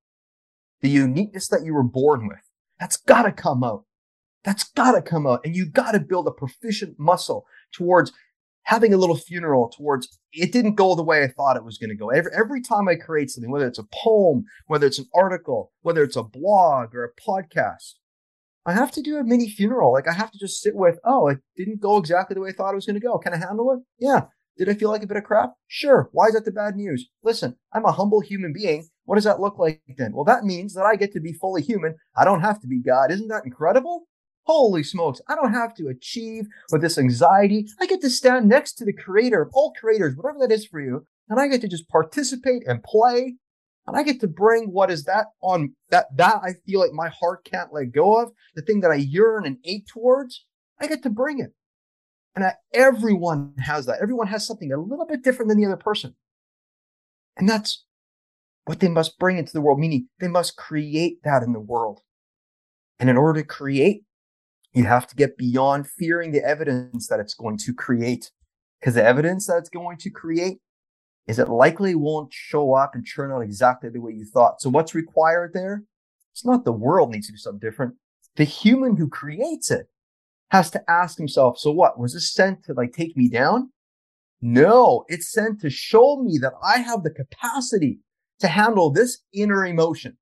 the 0.80 0.88
uniqueness 0.88 1.48
that 1.48 1.64
you 1.64 1.74
were 1.74 1.82
born 1.82 2.28
with. 2.28 2.38
That's 2.78 2.96
got 2.96 3.22
to 3.22 3.32
come 3.32 3.64
out. 3.64 3.84
That's 4.44 4.64
got 4.64 4.92
to 4.92 5.02
come 5.02 5.26
out. 5.26 5.40
And 5.44 5.56
you 5.56 5.66
got 5.66 5.92
to 5.92 6.00
build 6.00 6.28
a 6.28 6.32
proficient 6.32 6.98
muscle 6.98 7.44
towards 7.72 8.12
having 8.64 8.92
a 8.92 8.96
little 8.98 9.16
funeral 9.16 9.68
towards 9.70 10.18
it 10.32 10.52
didn't 10.52 10.74
go 10.74 10.94
the 10.94 11.02
way 11.02 11.24
I 11.24 11.28
thought 11.28 11.56
it 11.56 11.64
was 11.64 11.78
going 11.78 11.90
to 11.90 11.96
go. 11.96 12.10
Every, 12.10 12.30
every 12.34 12.60
time 12.60 12.86
I 12.86 12.96
create 12.96 13.30
something, 13.30 13.50
whether 13.50 13.66
it's 13.66 13.78
a 13.78 13.86
poem, 13.92 14.44
whether 14.66 14.86
it's 14.86 14.98
an 14.98 15.08
article, 15.14 15.72
whether 15.80 16.02
it's 16.02 16.16
a 16.16 16.22
blog 16.22 16.94
or 16.94 17.04
a 17.04 17.20
podcast, 17.20 17.94
I 18.66 18.72
have 18.72 18.90
to 18.92 19.02
do 19.02 19.16
a 19.16 19.24
mini 19.24 19.48
funeral. 19.48 19.92
Like 19.92 20.08
I 20.08 20.12
have 20.12 20.30
to 20.30 20.38
just 20.38 20.60
sit 20.60 20.74
with, 20.74 20.98
oh, 21.04 21.28
it 21.28 21.38
didn't 21.56 21.80
go 21.80 21.96
exactly 21.96 22.34
the 22.34 22.40
way 22.40 22.50
I 22.50 22.52
thought 22.52 22.72
it 22.72 22.76
was 22.76 22.86
going 22.86 23.00
to 23.00 23.06
go. 23.06 23.18
Can 23.18 23.32
I 23.32 23.38
handle 23.38 23.72
it? 23.72 23.80
Yeah. 23.98 24.22
Did 24.58 24.68
I 24.68 24.74
feel 24.74 24.90
like 24.90 25.04
a 25.04 25.06
bit 25.06 25.16
of 25.16 25.24
crap? 25.24 25.52
Sure. 25.68 26.08
Why 26.12 26.26
is 26.26 26.34
that 26.34 26.44
the 26.44 26.50
bad 26.50 26.74
news? 26.74 27.08
Listen, 27.22 27.56
I'm 27.72 27.84
a 27.84 27.92
humble 27.92 28.20
human 28.20 28.52
being. 28.52 28.88
What 29.04 29.14
does 29.14 29.24
that 29.24 29.40
look 29.40 29.58
like 29.58 29.80
then? 29.96 30.12
Well, 30.12 30.24
that 30.24 30.44
means 30.44 30.74
that 30.74 30.84
I 30.84 30.96
get 30.96 31.12
to 31.12 31.20
be 31.20 31.32
fully 31.32 31.62
human. 31.62 31.94
I 32.16 32.24
don't 32.24 32.40
have 32.40 32.60
to 32.60 32.66
be 32.66 32.82
God. 32.82 33.12
Isn't 33.12 33.28
that 33.28 33.44
incredible? 33.44 34.06
Holy 34.42 34.82
smokes. 34.82 35.20
I 35.28 35.36
don't 35.36 35.52
have 35.52 35.74
to 35.74 35.86
achieve 35.86 36.46
with 36.72 36.82
this 36.82 36.98
anxiety. 36.98 37.66
I 37.80 37.86
get 37.86 38.00
to 38.00 38.10
stand 38.10 38.48
next 38.48 38.74
to 38.74 38.84
the 38.84 38.92
creator 38.92 39.42
of 39.42 39.50
all 39.52 39.72
creators, 39.78 40.16
whatever 40.16 40.40
that 40.40 40.52
is 40.52 40.66
for 40.66 40.80
you. 40.80 41.06
And 41.28 41.38
I 41.38 41.46
get 41.46 41.60
to 41.60 41.68
just 41.68 41.88
participate 41.88 42.66
and 42.66 42.82
play. 42.82 43.36
And 43.88 43.96
I 43.96 44.02
get 44.02 44.20
to 44.20 44.28
bring 44.28 44.70
what 44.70 44.90
is 44.90 45.04
that 45.04 45.26
on 45.40 45.74
that, 45.90 46.06
that 46.16 46.36
I 46.42 46.52
feel 46.66 46.80
like 46.80 46.92
my 46.92 47.08
heart 47.08 47.44
can't 47.44 47.72
let 47.72 47.92
go 47.92 48.20
of, 48.20 48.32
the 48.54 48.62
thing 48.62 48.80
that 48.80 48.90
I 48.90 48.96
yearn 48.96 49.46
and 49.46 49.58
ache 49.64 49.86
towards. 49.86 50.44
I 50.80 50.86
get 50.86 51.02
to 51.02 51.10
bring 51.10 51.40
it. 51.40 51.52
And 52.36 52.44
I, 52.44 52.54
everyone 52.72 53.54
has 53.58 53.86
that. 53.86 53.98
Everyone 54.00 54.28
has 54.28 54.46
something 54.46 54.72
a 54.72 54.76
little 54.76 55.06
bit 55.06 55.24
different 55.24 55.48
than 55.48 55.58
the 55.58 55.66
other 55.66 55.76
person. 55.76 56.14
And 57.36 57.48
that's 57.48 57.84
what 58.66 58.80
they 58.80 58.88
must 58.88 59.18
bring 59.18 59.38
into 59.38 59.52
the 59.52 59.60
world, 59.60 59.80
meaning 59.80 60.08
they 60.20 60.28
must 60.28 60.56
create 60.56 61.22
that 61.24 61.42
in 61.42 61.52
the 61.52 61.60
world. 61.60 62.00
And 63.00 63.08
in 63.08 63.16
order 63.16 63.40
to 63.40 63.46
create 63.46 64.02
you 64.74 64.84
have 64.84 65.06
to 65.08 65.16
get 65.16 65.36
beyond 65.36 65.88
fearing 65.88 66.32
the 66.32 66.44
evidence 66.44 67.08
that 67.08 67.20
it's 67.20 67.34
going 67.34 67.56
to 67.58 67.74
create. 67.74 68.30
Because 68.80 68.94
the 68.94 69.04
evidence 69.04 69.46
that 69.46 69.56
it's 69.58 69.68
going 69.68 69.96
to 69.98 70.10
create 70.10 70.58
is 71.28 71.38
it 71.38 71.48
likely 71.48 71.94
won't 71.94 72.32
show 72.32 72.72
up 72.72 72.94
and 72.94 73.06
turn 73.06 73.30
out 73.30 73.40
exactly 73.40 73.90
the 73.90 74.00
way 74.00 74.12
you 74.12 74.24
thought. 74.24 74.60
So 74.60 74.70
what's 74.70 74.94
required 74.94 75.52
there? 75.52 75.84
It's 76.32 76.44
not 76.44 76.64
the 76.64 76.72
world 76.72 77.10
needs 77.10 77.26
to 77.26 77.32
do 77.34 77.38
something 77.38 77.60
different. 77.60 77.94
The 78.36 78.44
human 78.44 78.96
who 78.96 79.08
creates 79.08 79.70
it 79.70 79.88
has 80.50 80.70
to 80.70 80.90
ask 80.90 81.18
himself, 81.18 81.58
so 81.58 81.70
what? 81.70 81.98
Was 81.98 82.14
this 82.14 82.32
sent 82.32 82.64
to 82.64 82.72
like 82.72 82.92
take 82.92 83.16
me 83.16 83.28
down? 83.28 83.70
No, 84.40 85.04
it's 85.08 85.30
sent 85.30 85.60
to 85.60 85.70
show 85.70 86.22
me 86.22 86.38
that 86.38 86.54
I 86.62 86.78
have 86.78 87.02
the 87.02 87.10
capacity 87.10 87.98
to 88.40 88.48
handle 88.48 88.90
this 88.90 89.18
inner 89.34 89.66
emotion. 89.66 90.16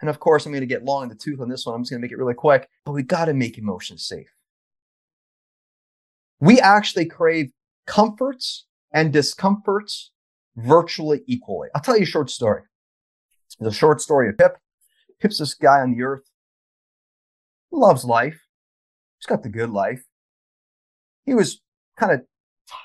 And 0.00 0.10
of 0.10 0.20
course, 0.20 0.44
I'm 0.44 0.52
going 0.52 0.60
to 0.60 0.66
get 0.66 0.84
long 0.84 1.04
in 1.04 1.08
the 1.08 1.14
tooth 1.14 1.40
on 1.40 1.48
this 1.48 1.64
one. 1.64 1.74
I'm 1.74 1.82
just 1.82 1.90
going 1.90 2.00
to 2.00 2.04
make 2.04 2.12
it 2.12 2.18
really 2.18 2.34
quick, 2.34 2.68
but 2.84 2.92
we 2.92 3.02
got 3.02 3.26
to 3.26 3.34
make 3.34 3.56
emotions 3.58 4.06
safe. 4.06 4.28
We 6.40 6.60
actually 6.60 7.06
crave 7.06 7.50
comforts 7.86 8.66
and 8.92 9.12
discomforts 9.12 10.12
virtually 10.56 11.22
equally. 11.26 11.68
I'll 11.74 11.82
tell 11.82 11.96
you 11.96 12.02
a 12.02 12.06
short 12.06 12.30
story. 12.30 12.62
It's 13.46 13.56
a 13.60 13.78
short 13.78 14.00
story 14.00 14.28
of 14.28 14.38
Pip. 14.38 14.58
Pip's 15.20 15.38
this 15.38 15.54
guy 15.54 15.80
on 15.80 15.92
the 15.92 16.02
earth. 16.02 16.24
Loves 17.70 18.04
life. 18.04 18.40
He's 19.18 19.26
got 19.26 19.42
the 19.42 19.48
good 19.48 19.70
life. 19.70 20.04
He 21.24 21.34
was 21.34 21.60
kind 21.98 22.12
of 22.12 22.22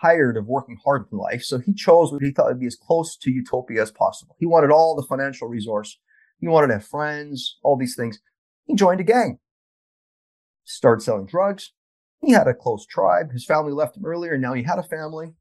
tired 0.01 0.37
of 0.37 0.47
working 0.47 0.77
hard 0.83 1.05
in 1.11 1.17
life, 1.17 1.43
so 1.43 1.59
he 1.59 1.73
chose 1.73 2.11
what 2.11 2.23
he 2.23 2.31
thought 2.31 2.47
would 2.47 2.59
be 2.59 2.67
as 2.67 2.75
close 2.75 3.15
to 3.17 3.31
utopia 3.31 3.81
as 3.81 3.91
possible. 3.91 4.35
He 4.39 4.45
wanted 4.45 4.71
all 4.71 4.95
the 4.95 5.03
financial 5.03 5.47
resource 5.47 5.97
he 6.43 6.49
wanted 6.49 6.67
to 6.67 6.73
have 6.73 6.85
friends, 6.85 7.57
all 7.63 7.77
these 7.77 7.95
things. 7.95 8.19
He 8.65 8.75
joined 8.75 8.99
a 8.99 9.05
gang, 9.05 9.39
started 10.65 11.01
selling 11.01 11.25
drugs. 11.25 11.71
He 12.21 12.33
had 12.33 12.49
a 12.49 12.53
close 12.53 12.85
tribe. 12.85 13.31
His 13.31 13.45
family 13.45 13.71
left 13.71 13.95
him 13.95 14.05
earlier, 14.05 14.33
and 14.33 14.41
now 14.41 14.51
he 14.51 14.63
had 14.63 14.77
a 14.77 14.83
family. 14.83 15.35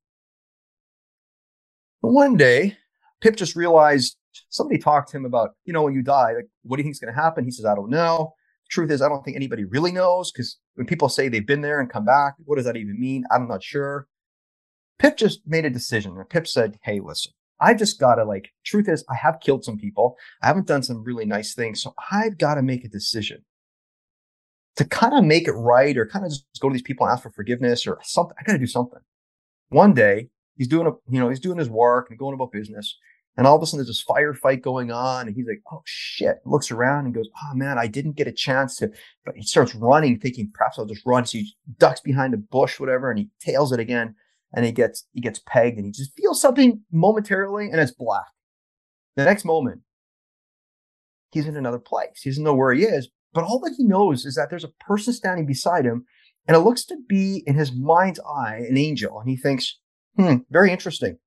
But 2.02 2.10
one 2.10 2.36
day, 2.36 2.76
Pip 3.20 3.36
just 3.36 3.54
realized 3.54 4.16
somebody 4.48 4.78
talked 4.78 5.10
to 5.10 5.16
him 5.16 5.24
about, 5.24 5.50
you 5.64 5.72
know, 5.72 5.82
when 5.82 5.94
you 5.94 6.02
die, 6.02 6.32
like, 6.34 6.48
what 6.62 6.76
do 6.76 6.80
you 6.80 6.84
think 6.84 6.94
is 6.94 7.00
going 7.00 7.14
to 7.14 7.20
happen? 7.20 7.44
He 7.44 7.52
says, 7.52 7.64
I 7.64 7.74
don't 7.74 7.90
know. 7.90 8.34
Truth 8.70 8.90
is, 8.90 9.02
I 9.02 9.08
don't 9.08 9.22
think 9.24 9.36
anybody 9.36 9.64
really 9.64 9.92
knows 9.92 10.32
because 10.32 10.58
when 10.74 10.86
people 10.86 11.08
say 11.08 11.28
they've 11.28 11.46
been 11.46 11.60
there 11.60 11.80
and 11.80 11.90
come 11.90 12.04
back, 12.04 12.34
what 12.44 12.56
does 12.56 12.64
that 12.64 12.76
even 12.76 12.98
mean? 12.98 13.24
I'm 13.30 13.46
not 13.46 13.62
sure. 13.62 14.08
Pip 14.98 15.16
just 15.16 15.40
made 15.46 15.64
a 15.64 15.70
decision. 15.70 16.16
And 16.16 16.28
Pip 16.28 16.46
said, 16.46 16.78
Hey, 16.82 17.00
listen, 17.00 17.32
I've 17.60 17.78
just 17.78 18.00
got 18.00 18.16
to 18.16 18.24
like, 18.24 18.50
truth 18.64 18.88
is, 18.88 19.04
I 19.10 19.14
have 19.16 19.40
killed 19.40 19.64
some 19.64 19.78
people. 19.78 20.16
I 20.42 20.46
haven't 20.46 20.66
done 20.66 20.82
some 20.82 21.04
really 21.04 21.26
nice 21.26 21.54
things. 21.54 21.82
So 21.82 21.94
I've 22.10 22.38
got 22.38 22.54
to 22.54 22.62
make 22.62 22.84
a 22.84 22.88
decision 22.88 23.44
to 24.76 24.84
kind 24.86 25.14
of 25.14 25.24
make 25.24 25.46
it 25.46 25.52
right 25.52 25.96
or 25.96 26.06
kind 26.06 26.24
of 26.24 26.30
just 26.30 26.46
go 26.60 26.68
to 26.68 26.72
these 26.72 26.82
people 26.82 27.06
and 27.06 27.12
ask 27.12 27.22
for 27.22 27.30
forgiveness 27.30 27.86
or 27.86 27.98
something. 28.02 28.36
I 28.40 28.42
got 28.42 28.54
to 28.54 28.58
do 28.58 28.66
something. 28.66 29.00
One 29.68 29.92
day 29.92 30.30
he's 30.56 30.68
doing 30.68 30.86
a, 30.86 30.90
you 31.10 31.20
know, 31.20 31.28
he's 31.28 31.40
doing 31.40 31.58
his 31.58 31.70
work 31.70 32.08
and 32.10 32.18
going 32.18 32.34
about 32.34 32.52
business. 32.52 32.98
And 33.36 33.46
all 33.46 33.56
of 33.56 33.62
a 33.62 33.66
sudden 33.66 33.78
there's 33.78 33.88
this 33.88 34.04
firefight 34.04 34.60
going 34.60 34.92
on 34.92 35.26
and 35.26 35.34
he's 35.34 35.46
like, 35.46 35.62
Oh 35.72 35.82
shit, 35.84 36.36
looks 36.44 36.70
around 36.70 37.06
and 37.06 37.14
goes, 37.14 37.28
Oh 37.42 37.54
man, 37.54 37.78
I 37.78 37.86
didn't 37.86 38.16
get 38.16 38.26
a 38.26 38.32
chance 38.32 38.76
to, 38.76 38.90
but 39.24 39.34
he 39.36 39.42
starts 39.42 39.74
running, 39.74 40.18
thinking 40.18 40.50
perhaps 40.52 40.78
I'll 40.78 40.84
just 40.84 41.06
run. 41.06 41.24
So 41.24 41.38
he 41.38 41.54
ducks 41.78 42.00
behind 42.00 42.34
a 42.34 42.38
bush, 42.38 42.78
whatever, 42.78 43.10
and 43.10 43.18
he 43.18 43.30
tails 43.40 43.72
it 43.72 43.80
again 43.80 44.14
and 44.52 44.66
he 44.66 44.72
gets 44.72 45.06
he 45.12 45.20
gets 45.20 45.40
pegged 45.46 45.76
and 45.76 45.86
he 45.86 45.92
just 45.92 46.12
feels 46.16 46.40
something 46.40 46.82
momentarily 46.92 47.70
and 47.70 47.80
it's 47.80 47.92
black. 47.92 48.26
The 49.16 49.24
next 49.24 49.44
moment, 49.44 49.80
he's 51.30 51.46
in 51.46 51.56
another 51.56 51.78
place. 51.78 52.20
He 52.22 52.30
doesn't 52.30 52.44
know 52.44 52.54
where 52.54 52.72
he 52.72 52.84
is, 52.84 53.08
but 53.32 53.44
all 53.44 53.60
that 53.60 53.74
he 53.76 53.84
knows 53.84 54.24
is 54.24 54.34
that 54.34 54.50
there's 54.50 54.64
a 54.64 54.72
person 54.80 55.12
standing 55.12 55.46
beside 55.46 55.84
him, 55.84 56.04
and 56.46 56.56
it 56.56 56.60
looks 56.60 56.84
to 56.86 56.96
be 57.08 57.42
in 57.46 57.54
his 57.54 57.72
mind's 57.72 58.20
eye 58.20 58.64
an 58.68 58.76
angel. 58.76 59.18
And 59.20 59.28
he 59.28 59.36
thinks, 59.36 59.78
hmm, 60.16 60.36
very 60.50 60.70
interesting. 60.70 61.18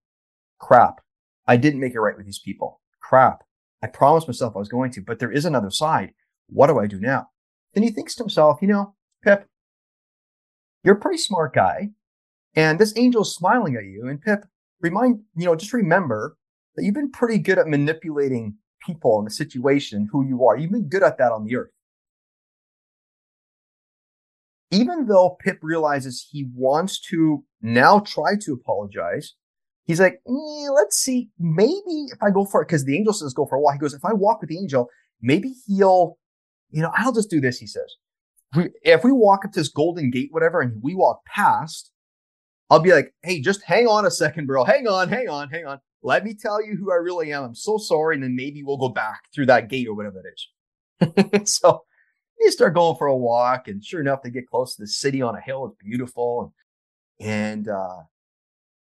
Crap. 0.59 1.01
I 1.47 1.57
didn't 1.57 1.79
make 1.79 1.93
it 1.93 1.99
right 1.99 2.17
with 2.17 2.25
these 2.25 2.39
people. 2.39 2.81
Crap. 3.01 3.43
I 3.83 3.87
promised 3.87 4.27
myself 4.27 4.55
I 4.55 4.59
was 4.59 4.69
going 4.69 4.91
to, 4.91 5.01
but 5.01 5.19
there 5.19 5.31
is 5.31 5.45
another 5.45 5.69
side. 5.69 6.13
What 6.47 6.67
do 6.67 6.79
I 6.79 6.87
do 6.87 6.99
now? 6.99 7.29
Then 7.73 7.83
he 7.83 7.91
thinks 7.91 8.15
to 8.15 8.23
himself, 8.23 8.59
you 8.61 8.67
know, 8.67 8.95
Pip, 9.23 9.47
you're 10.83 10.95
a 10.95 10.99
pretty 10.99 11.17
smart 11.17 11.53
guy. 11.53 11.89
And 12.55 12.79
this 12.79 12.93
angel's 12.93 13.35
smiling 13.35 13.75
at 13.75 13.83
you. 13.83 14.07
And 14.07 14.21
Pip, 14.21 14.45
remind, 14.81 15.21
you 15.35 15.45
know, 15.45 15.55
just 15.55 15.73
remember 15.73 16.37
that 16.75 16.83
you've 16.83 16.95
been 16.95 17.11
pretty 17.11 17.37
good 17.37 17.57
at 17.57 17.67
manipulating 17.67 18.55
people 18.85 19.19
in 19.19 19.25
the 19.25 19.31
situation, 19.31 20.07
who 20.11 20.25
you 20.25 20.45
are. 20.45 20.57
You've 20.57 20.71
been 20.71 20.89
good 20.89 21.03
at 21.03 21.17
that 21.17 21.31
on 21.31 21.43
the 21.43 21.55
earth. 21.55 21.71
Even 24.75 25.07
though 25.07 25.37
Pip 25.39 25.59
realizes 25.61 26.27
he 26.31 26.47
wants 26.53 26.99
to 27.09 27.43
now 27.61 27.99
try 27.99 28.35
to 28.41 28.53
apologize, 28.53 29.33
he's 29.85 29.99
like, 29.99 30.21
eh, 30.27 30.69
let's 30.73 30.97
see, 30.97 31.29
maybe 31.39 32.07
if 32.11 32.21
I 32.21 32.29
go 32.29 32.45
for 32.45 32.61
it, 32.61 32.67
because 32.67 32.85
the 32.85 32.97
angel 32.97 33.13
says 33.13 33.33
go 33.33 33.45
for 33.45 33.55
a 33.55 33.61
walk. 33.61 33.73
He 33.73 33.79
goes, 33.79 33.93
if 33.93 34.05
I 34.05 34.13
walk 34.13 34.41
with 34.41 34.49
the 34.49 34.57
angel, 34.57 34.89
maybe 35.21 35.53
he'll, 35.67 36.17
you 36.71 36.81
know, 36.81 36.91
I'll 36.95 37.13
just 37.13 37.29
do 37.29 37.39
this, 37.39 37.59
he 37.59 37.67
says. 37.67 37.95
If 38.83 39.03
we 39.03 39.11
walk 39.11 39.43
up 39.43 39.51
to 39.51 39.59
this 39.59 39.69
golden 39.69 40.11
gate, 40.11 40.29
whatever, 40.31 40.61
and 40.61 40.81
we 40.81 40.95
walk 40.95 41.25
past, 41.25 41.91
I'll 42.69 42.79
be 42.79 42.93
like, 42.93 43.13
hey, 43.23 43.41
just 43.41 43.63
hang 43.63 43.87
on 43.87 44.05
a 44.05 44.11
second, 44.11 44.47
bro. 44.47 44.63
Hang 44.63 44.87
on, 44.87 45.09
hang 45.09 45.29
on, 45.29 45.49
hang 45.49 45.65
on. 45.65 45.79
Let 46.01 46.23
me 46.23 46.35
tell 46.35 46.63
you 46.63 46.75
who 46.75 46.91
I 46.91 46.95
really 46.95 47.33
am. 47.33 47.43
I'm 47.43 47.55
so 47.55 47.77
sorry. 47.77 48.15
And 48.15 48.23
then 48.23 48.35
maybe 48.35 48.63
we'll 48.63 48.77
go 48.77 48.89
back 48.89 49.23
through 49.33 49.47
that 49.47 49.69
gate 49.69 49.87
or 49.87 49.95
whatever 49.95 50.21
it 50.21 51.41
is. 51.43 51.51
so 51.59 51.83
you 52.39 52.51
start 52.51 52.73
going 52.73 52.97
for 52.97 53.07
a 53.07 53.15
walk. 53.15 53.67
And 53.67 53.83
sure 53.83 54.01
enough, 54.01 54.21
they 54.23 54.29
get 54.29 54.49
close 54.49 54.75
to 54.75 54.81
the 54.81 54.87
city 54.87 55.21
on 55.21 55.35
a 55.35 55.41
hill. 55.41 55.65
It's 55.65 55.83
beautiful. 55.83 56.53
And, 57.19 57.29
and 57.29 57.67
uh, 57.67 58.03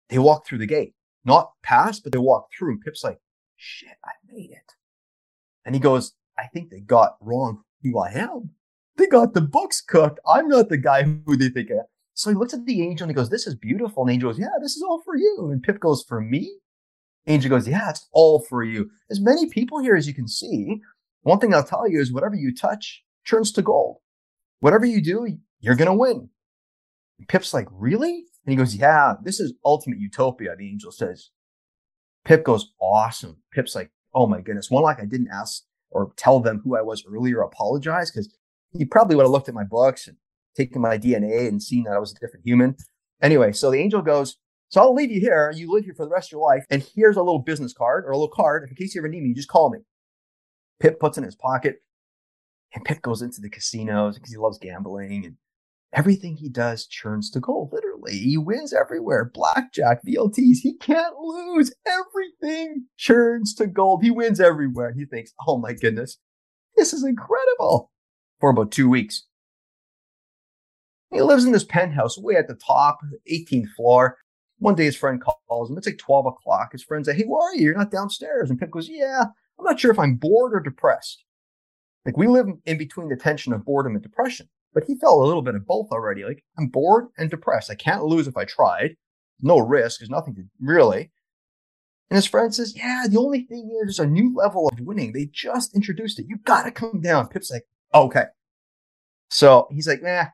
they 0.09 0.19
walk 0.19 0.47
through 0.47 0.59
the 0.59 0.67
gate, 0.67 0.95
not 1.25 1.53
past, 1.63 2.03
but 2.03 2.13
they 2.13 2.19
walk 2.19 2.49
through. 2.57 2.73
And 2.73 2.81
Pip's 2.81 3.05
like, 3.05 3.19
shit, 3.57 3.97
I 4.05 4.11
made 4.31 4.51
it. 4.51 4.73
And 5.65 5.75
he 5.75 5.81
goes, 5.81 6.15
I 6.39 6.47
think 6.47 6.71
they 6.71 6.81
got 6.81 7.17
wrong 7.21 7.63
who 7.83 7.99
I 7.99 8.11
am. 8.13 8.51
They 8.97 9.07
got 9.07 9.35
the 9.35 9.41
books 9.41 9.81
cooked. 9.81 10.21
I'm 10.27 10.49
not 10.49 10.69
the 10.69 10.77
guy 10.77 11.03
who 11.03 11.37
they 11.37 11.49
think 11.49 11.71
I 11.71 11.75
am. 11.75 11.85
So 12.15 12.31
he 12.31 12.37
looks 12.37 12.55
at 12.55 12.65
the 12.65 12.83
angel 12.83 13.05
and 13.05 13.11
he 13.11 13.15
goes, 13.15 13.29
This 13.29 13.47
is 13.47 13.57
beautiful. 13.57 14.05
And 14.05 14.13
Angel 14.13 14.31
goes, 14.31 14.39
Yeah, 14.39 14.55
this 14.63 14.77
is 14.77 14.83
all 14.83 15.03
for 15.05 15.17
you. 15.17 15.51
And 15.53 15.63
Pip 15.63 15.81
goes, 15.81 16.05
For 16.05 16.21
me? 16.21 16.59
Angel 17.27 17.51
goes, 17.51 17.67
Yeah, 17.67 17.91
it's 17.91 18.09
all 18.13 18.41
for 18.49 18.63
you. 18.63 18.91
As 19.11 19.21
many 19.21 19.47
people 19.47 19.81
here 19.81 19.97
as 19.97 20.07
you 20.07 20.15
can 20.15 20.29
see. 20.29 20.81
One 21.23 21.39
thing 21.41 21.55
I'll 21.55 21.65
tell 21.65 21.89
you 21.89 22.01
is 22.01 22.13
whatever 22.13 22.37
you 22.37 22.55
touch 22.55 23.04
turns 23.27 23.53
to 23.53 23.63
gold. 23.63 23.99
Whatever 24.61 24.85
you 24.87 25.03
do, 25.03 25.39
you're 25.61 25.77
going 25.77 25.91
to 25.91 25.95
win. 25.95 26.31
And 27.19 27.29
Pip's 27.29 27.55
like, 27.55 27.69
Really? 27.71 28.25
And 28.45 28.53
he 28.53 28.57
goes, 28.57 28.75
Yeah, 28.75 29.15
this 29.23 29.41
is 29.41 29.55
ultimate 29.65 29.99
utopia, 29.99 30.57
the 30.57 30.69
angel 30.69 30.93
says. 30.93 31.31
Pip 32.25 32.45
goes, 32.45 32.73
Awesome. 32.81 33.39
Pip's 33.53 33.75
like, 33.75 33.91
Oh 34.15 34.27
my 34.27 34.41
goodness. 34.41 34.71
One 34.71 34.83
like 34.83 35.01
I 35.01 35.07
didn't 35.07 35.31
ask 35.33 35.63
or 35.91 36.13
tell 36.17 36.41
them 36.41 36.61
who 36.65 36.77
I 36.77 36.83
was 36.83 37.05
earlier, 37.09 37.41
apologize 37.41 38.11
because 38.11 38.37
he 38.73 38.85
probably 38.85 39.17
would 39.17 39.23
have 39.23 39.31
looked 39.31 39.49
at 39.49 39.55
my 39.55 39.65
books 39.65 40.09
and 40.09 40.17
taken 40.57 40.83
my 40.83 40.99
DNA 40.99 41.49
and 41.49 41.63
seen 41.63 41.85
that 41.85 41.95
I 41.95 41.99
was 41.99 42.13
a 42.13 42.19
different 42.19 42.45
human. 42.45 42.77
Anyway, 43.23 43.53
so 43.53 43.71
the 43.71 43.79
angel 43.79 44.03
goes, 44.03 44.37
So 44.69 44.81
I'll 44.81 44.95
leave 44.95 45.11
you 45.11 45.21
here. 45.21 45.53
You 45.55 45.73
live 45.73 45.85
here 45.85 45.95
for 45.95 46.05
the 46.05 46.11
rest 46.11 46.29
of 46.29 46.33
your 46.33 46.43
life. 46.43 46.65
And 46.71 46.85
here's 46.95 47.17
a 47.17 47.23
little 47.23 47.39
business 47.39 47.73
card 47.73 48.05
or 48.05 48.11
a 48.11 48.17
little 48.17 48.29
card. 48.29 48.69
In 48.69 48.75
case 48.75 48.95
you 48.95 49.01
ever 49.01 49.09
need 49.09 49.23
me, 49.23 49.29
you 49.29 49.35
just 49.35 49.49
call 49.49 49.71
me. 49.71 49.81
Pip 50.81 50.99
puts 50.99 51.17
in 51.17 51.25
his 51.25 51.37
pocket, 51.37 51.77
and 52.75 52.85
Pip 52.85 53.03
goes 53.03 53.23
into 53.23 53.41
the 53.41 53.51
casinos 53.51 54.17
because 54.17 54.33
he 54.33 54.39
loves 54.39 54.59
gambling 54.59 55.25
and 55.25 55.37
everything 55.93 56.37
he 56.37 56.49
does 56.49 56.87
churns 56.87 57.31
to 57.31 57.41
gold. 57.41 57.71
Literally, 57.73 58.19
he 58.19 58.37
wins 58.37 58.75
everywhere. 58.75 59.31
Blackjack, 59.33 60.01
VLTs, 60.05 60.59
he 60.63 60.77
can't 60.81 61.15
lose. 61.19 61.73
Everything 61.87 62.87
churns 62.97 63.55
to 63.55 63.67
gold. 63.67 64.03
He 64.03 64.11
wins 64.11 64.41
everywhere. 64.41 64.93
He 64.93 65.05
thinks, 65.05 65.33
oh 65.47 65.59
my 65.59 65.73
goodness, 65.73 66.19
this 66.77 66.93
is 66.93 67.05
incredible. 67.05 67.91
For 68.41 68.51
about 68.51 68.73
two 68.73 68.89
weeks. 68.89 69.25
He 71.13 71.23
lives 71.23 71.45
in 71.45 71.53
this 71.53 71.65
penthouse 71.65 72.19
way 72.19 72.35
at 72.35 72.49
the 72.49 72.59
top, 72.67 72.99
18th 73.33 73.69
floor. 73.77 74.19
One 74.59 74.75
day 74.75 74.85
his 74.85 74.97
friend 74.97 75.23
calls 75.49 75.71
him. 75.71 75.79
It's 75.79 75.87
like 75.87 75.99
12 75.99 76.27
o'clock. 76.27 76.73
His 76.73 76.83
friend 76.83 77.07
says, 77.07 77.17
Hey, 77.17 77.25
where 77.25 77.49
are 77.49 77.55
you? 77.55 77.63
You're 77.63 77.79
not 77.79 77.93
downstairs. 77.93 78.51
And 78.51 78.59
Pip 78.59 78.73
goes, 78.73 78.89
Yeah, 78.89 79.27
I'm 79.59 79.65
not 79.65 79.79
sure 79.79 79.93
if 79.93 79.99
I'm 79.99 80.17
bored 80.17 80.53
or 80.53 80.61
depressed. 80.61 81.24
Like 82.05 82.17
we 82.17 82.27
live 82.27 82.47
in 82.67 82.79
between 82.79 83.09
the 83.09 83.17
tension 83.17 83.53
of 83.53 83.65
boredom 83.65 83.95
and 83.95 84.03
depression, 84.03 84.49
but 84.73 84.85
he 84.85 84.97
felt 84.97 85.23
a 85.23 85.27
little 85.27 85.43
bit 85.43 85.55
of 85.55 85.67
both 85.67 85.89
already. 85.91 86.25
Like 86.25 86.45
I'm 86.59 86.69
bored 86.69 87.07
and 87.19 87.31
depressed. 87.31 87.71
I 87.71 87.75
can't 87.75 88.05
lose 88.05 88.27
if 88.27 88.37
I 88.37 88.45
tried. 88.45 88.97
No 89.41 89.59
risk. 89.59 90.01
There's 90.01 90.11
nothing 90.11 90.35
to 90.35 90.43
really. 90.61 91.11
And 92.11 92.17
his 92.17 92.27
friend 92.27 92.55
says, 92.55 92.77
Yeah, 92.77 93.07
the 93.09 93.19
only 93.19 93.43
thing 93.43 93.71
is 93.71 93.97
there's 93.99 93.99
a 93.99 94.07
new 94.07 94.35
level 94.35 94.69
of 94.69 94.79
winning. 94.81 95.13
They 95.13 95.31
just 95.33 95.75
introduced 95.75 96.19
it. 96.19 96.27
You 96.29 96.37
gotta 96.45 96.71
come 96.71 97.01
down. 97.01 97.29
Pip's 97.29 97.51
like, 97.51 97.65
Okay. 97.95 98.25
So 99.31 99.67
he's 99.71 99.89
like, 99.89 100.03
Nah, 100.03 100.27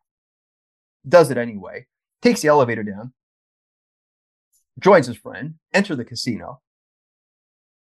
does 1.09 1.31
it 1.31 1.39
anyway. 1.39 1.87
Takes 2.23 2.43
the 2.43 2.49
elevator 2.49 2.83
down, 2.83 3.15
joins 4.79 5.07
his 5.07 5.17
friend, 5.17 5.55
enter 5.73 5.97
the 5.97 6.05
casino. 6.05 6.61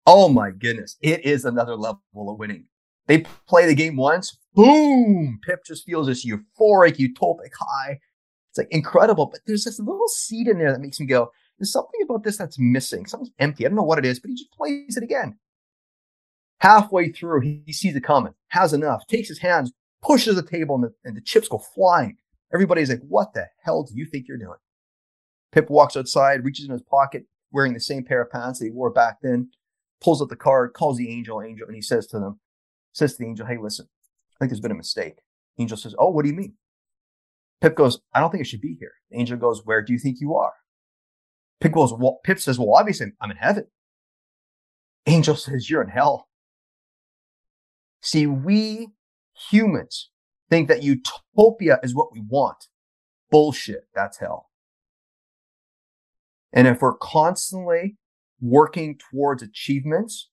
Oh 0.06 0.28
my 0.28 0.50
goodness, 0.50 0.96
it 1.00 1.24
is 1.24 1.44
another 1.44 1.76
level 1.76 2.00
of 2.14 2.38
winning. 2.38 2.66
They 3.06 3.24
play 3.46 3.66
the 3.66 3.74
game 3.74 3.96
once, 3.96 4.38
boom, 4.54 5.38
Pip 5.46 5.64
just 5.66 5.84
feels 5.84 6.06
this 6.06 6.24
euphoric, 6.24 6.96
utopic 6.96 7.50
high. 7.58 8.00
It's 8.50 8.58
like 8.58 8.68
incredible, 8.70 9.26
but 9.26 9.40
there's 9.46 9.64
this 9.64 9.78
little 9.78 10.08
seed 10.08 10.48
in 10.48 10.58
there 10.58 10.72
that 10.72 10.80
makes 10.80 11.00
me 11.00 11.06
go, 11.06 11.30
there's 11.58 11.72
something 11.72 12.00
about 12.02 12.24
this 12.24 12.36
that's 12.36 12.58
missing. 12.58 13.06
Something's 13.06 13.34
empty. 13.38 13.64
I 13.64 13.68
don't 13.68 13.76
know 13.76 13.82
what 13.82 13.98
it 13.98 14.06
is, 14.06 14.20
but 14.20 14.30
he 14.30 14.36
just 14.36 14.52
plays 14.52 14.96
it 14.96 15.02
again. 15.02 15.38
Halfway 16.60 17.10
through, 17.10 17.40
he, 17.40 17.62
he 17.66 17.72
sees 17.72 17.94
it 17.94 18.04
coming, 18.04 18.34
has 18.48 18.72
enough, 18.72 19.06
takes 19.06 19.28
his 19.28 19.40
hands, 19.40 19.72
pushes 20.02 20.36
the 20.36 20.42
table, 20.42 20.76
and 20.76 20.84
the, 20.84 20.94
and 21.04 21.16
the 21.16 21.20
chips 21.20 21.48
go 21.48 21.58
flying. 21.58 22.16
Everybody's 22.52 22.88
like, 22.88 23.02
what 23.06 23.34
the 23.34 23.48
hell 23.64 23.82
do 23.82 23.92
you 23.94 24.06
think 24.06 24.26
you're 24.28 24.38
doing? 24.38 24.58
Pip 25.52 25.68
walks 25.68 25.96
outside, 25.96 26.44
reaches 26.44 26.64
in 26.64 26.72
his 26.72 26.82
pocket, 26.82 27.24
wearing 27.52 27.74
the 27.74 27.80
same 27.80 28.04
pair 28.04 28.22
of 28.22 28.30
pants 28.30 28.58
that 28.58 28.66
he 28.66 28.70
wore 28.70 28.90
back 28.90 29.18
then, 29.22 29.50
pulls 30.00 30.22
out 30.22 30.28
the 30.28 30.36
card, 30.36 30.72
calls 30.72 30.96
the 30.96 31.10
angel, 31.10 31.42
angel, 31.42 31.66
and 31.66 31.76
he 31.76 31.82
says 31.82 32.06
to 32.08 32.18
them, 32.18 32.40
says 32.94 33.12
to 33.12 33.22
the 33.22 33.28
angel, 33.28 33.46
hey, 33.46 33.58
listen, 33.60 33.86
I 34.30 34.34
think 34.38 34.50
there's 34.50 34.60
been 34.60 34.70
a 34.70 34.76
mistake. 34.76 35.16
Angel 35.58 35.76
says, 35.76 35.94
oh, 35.98 36.08
what 36.10 36.22
do 36.22 36.30
you 36.30 36.36
mean? 36.36 36.54
Pip 37.60 37.74
goes, 37.74 38.00
I 38.14 38.20
don't 38.20 38.30
think 38.30 38.40
I 38.40 38.44
should 38.44 38.60
be 38.60 38.76
here. 38.78 38.92
The 39.10 39.18
angel 39.18 39.36
goes, 39.36 39.62
where 39.64 39.82
do 39.82 39.92
you 39.92 39.98
think 39.98 40.18
you 40.20 40.34
are? 40.34 40.52
Pip 41.60 41.72
goes, 41.72 41.92
well, 41.92 42.20
Pip 42.24 42.38
says, 42.38 42.58
well, 42.58 42.74
obviously 42.74 43.08
I'm 43.20 43.30
in 43.30 43.36
heaven. 43.36 43.66
Angel 45.06 45.36
says, 45.36 45.68
you're 45.68 45.82
in 45.82 45.88
hell. 45.88 46.28
See, 48.00 48.26
we 48.26 48.88
humans 49.50 50.10
think 50.50 50.68
that 50.68 50.82
utopia 50.82 51.78
is 51.82 51.94
what 51.94 52.12
we 52.12 52.20
want. 52.20 52.68
Bullshit. 53.30 53.88
That's 53.94 54.18
hell. 54.18 54.50
And 56.52 56.68
if 56.68 56.80
we're 56.80 56.96
constantly 56.96 57.96
working 58.40 58.98
towards 58.98 59.42
achievements 59.42 60.30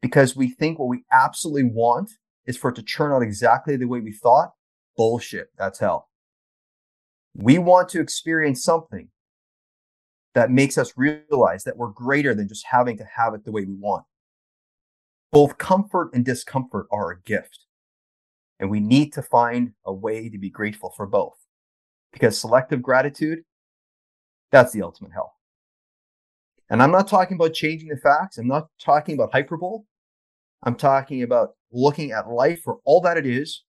because 0.00 0.36
we 0.36 0.48
think 0.48 0.78
what 0.78 0.88
we 0.88 1.04
absolutely 1.12 1.70
want 1.70 2.10
is 2.46 2.56
for 2.56 2.70
it 2.70 2.76
to 2.76 2.82
turn 2.82 3.12
out 3.12 3.22
exactly 3.22 3.76
the 3.76 3.86
way 3.86 4.00
we 4.00 4.12
thought, 4.12 4.52
bullshit. 4.96 5.48
That's 5.58 5.78
hell. 5.78 6.08
We 7.34 7.58
want 7.58 7.88
to 7.90 8.00
experience 8.00 8.62
something 8.62 9.08
that 10.34 10.50
makes 10.50 10.78
us 10.78 10.92
realize 10.96 11.64
that 11.64 11.76
we're 11.76 11.88
greater 11.88 12.34
than 12.34 12.48
just 12.48 12.66
having 12.70 12.96
to 12.98 13.04
have 13.16 13.34
it 13.34 13.44
the 13.44 13.52
way 13.52 13.64
we 13.64 13.74
want. 13.74 14.04
Both 15.30 15.58
comfort 15.58 16.10
and 16.14 16.24
discomfort 16.24 16.86
are 16.90 17.10
a 17.10 17.20
gift. 17.20 17.66
And 18.60 18.70
we 18.70 18.80
need 18.80 19.12
to 19.12 19.22
find 19.22 19.72
a 19.84 19.92
way 19.92 20.28
to 20.28 20.38
be 20.38 20.50
grateful 20.50 20.92
for 20.96 21.06
both. 21.06 21.36
Because 22.12 22.38
selective 22.38 22.82
gratitude, 22.82 23.40
that's 24.50 24.72
the 24.72 24.82
ultimate 24.82 25.12
hell. 25.12 25.37
And 26.70 26.82
I'm 26.82 26.90
not 26.90 27.08
talking 27.08 27.36
about 27.36 27.54
changing 27.54 27.88
the 27.88 27.96
facts. 27.96 28.38
I'm 28.38 28.46
not 28.46 28.68
talking 28.78 29.14
about 29.14 29.32
hyperbole. 29.32 29.84
I'm 30.62 30.74
talking 30.74 31.22
about 31.22 31.50
looking 31.72 32.10
at 32.12 32.28
life 32.28 32.60
for 32.62 32.78
all 32.84 33.00
that 33.02 33.16
it 33.16 33.26
is 33.26 33.64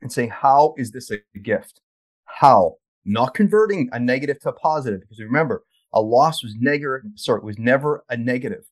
and 0.00 0.12
saying, 0.12 0.30
how 0.30 0.74
is 0.76 0.92
this 0.92 1.10
a 1.10 1.18
gift? 1.38 1.80
How? 2.24 2.76
Not 3.04 3.34
converting 3.34 3.88
a 3.92 3.98
negative 3.98 4.40
to 4.40 4.50
a 4.50 4.52
positive. 4.52 5.00
Because 5.00 5.18
remember, 5.20 5.64
a 5.92 6.00
loss 6.00 6.42
was 6.42 6.54
negative. 6.58 7.10
Sorry, 7.16 7.38
it 7.38 7.44
was 7.44 7.58
never 7.58 8.04
a 8.08 8.16
negative. 8.16 8.64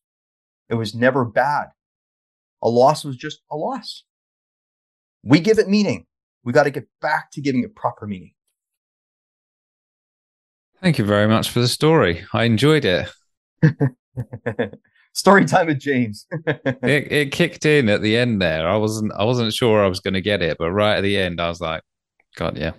It 0.69 0.75
was 0.75 0.95
never 0.95 1.25
bad. 1.25 1.69
A 2.63 2.69
loss 2.69 3.05
was 3.05 3.17
just 3.17 3.41
a 3.51 3.57
loss. 3.57 4.05
We 5.25 5.41
give 5.41 5.59
it 5.59 5.69
meaning. 5.69 6.07
We 6.45 6.53
got 6.53 6.65
to 6.65 6.71
get 6.71 6.89
back 7.01 7.31
to 7.33 7.41
giving 7.41 7.65
it 7.65 7.75
proper 7.75 8.07
meaning. 8.07 8.33
Thank 10.81 10.99
you 10.99 11.05
very 11.05 11.27
much 11.27 11.51
for 11.51 11.61
the 11.61 11.69
story. 11.69 12.25
I 12.33 12.45
enjoyed 12.45 12.85
it. 12.85 13.11
story 15.13 15.45
time 15.45 15.67
with 15.67 15.79
James. 15.79 16.27
it, 16.47 17.13
it 17.13 17.33
kicked 17.33 17.67
in 17.67 17.89
at 17.89 18.03
the 18.03 18.17
end 18.17 18.41
there. 18.41 18.69
I 18.69 18.77
wasn't 18.77 19.13
I 19.17 19.25
wasn't 19.25 19.53
sure 19.53 19.85
I 19.85 19.89
was 19.89 20.01
going 20.01 20.15
to 20.15 20.21
get 20.21 20.43
it, 20.43 20.59
but 20.59 20.71
right 20.73 20.97
at 20.97 21.03
the 21.03 21.17
end, 21.17 21.41
I 21.41 21.49
was 21.49 21.61
like, 21.61 21.83
God, 22.37 22.57
yeah. 22.57 22.73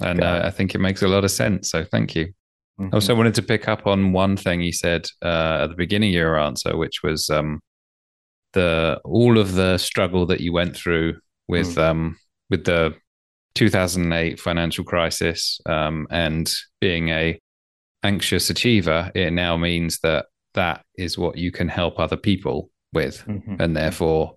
And 0.00 0.22
uh, 0.22 0.42
I 0.44 0.50
think 0.50 0.74
it 0.74 0.78
makes 0.78 1.02
a 1.02 1.08
lot 1.08 1.24
of 1.24 1.30
sense. 1.30 1.70
So 1.70 1.84
thank 1.84 2.14
you. 2.14 2.26
Mm-hmm. 2.78 2.88
I 2.92 2.96
also 2.96 3.14
wanted 3.14 3.34
to 3.36 3.42
pick 3.42 3.68
up 3.68 3.86
on 3.86 4.12
one 4.12 4.36
thing 4.36 4.60
you 4.60 4.72
said 4.72 5.08
uh, 5.22 5.60
at 5.62 5.68
the 5.68 5.76
beginning 5.76 6.10
of 6.10 6.14
your 6.14 6.38
answer, 6.38 6.76
which 6.76 7.02
was 7.02 7.30
um, 7.30 7.60
the 8.52 9.00
all 9.04 9.38
of 9.38 9.54
the 9.54 9.78
struggle 9.78 10.26
that 10.26 10.40
you 10.40 10.52
went 10.52 10.76
through 10.76 11.18
with 11.48 11.76
mm. 11.76 11.82
um, 11.82 12.18
with 12.50 12.64
the 12.64 12.94
2008 13.54 14.38
financial 14.38 14.84
crisis 14.84 15.60
um, 15.66 16.06
and 16.10 16.52
being 16.80 17.08
a 17.08 17.40
anxious 18.06 18.50
achiever, 18.50 19.10
it 19.14 19.32
now 19.32 19.56
means 19.56 19.98
that 20.00 20.26
that 20.54 20.84
is 20.96 21.18
what 21.18 21.36
you 21.36 21.50
can 21.50 21.68
help 21.68 21.98
other 21.98 22.16
people 22.16 22.70
with, 22.92 23.24
mm-hmm. 23.26 23.56
and 23.60 23.76
therefore 23.76 24.34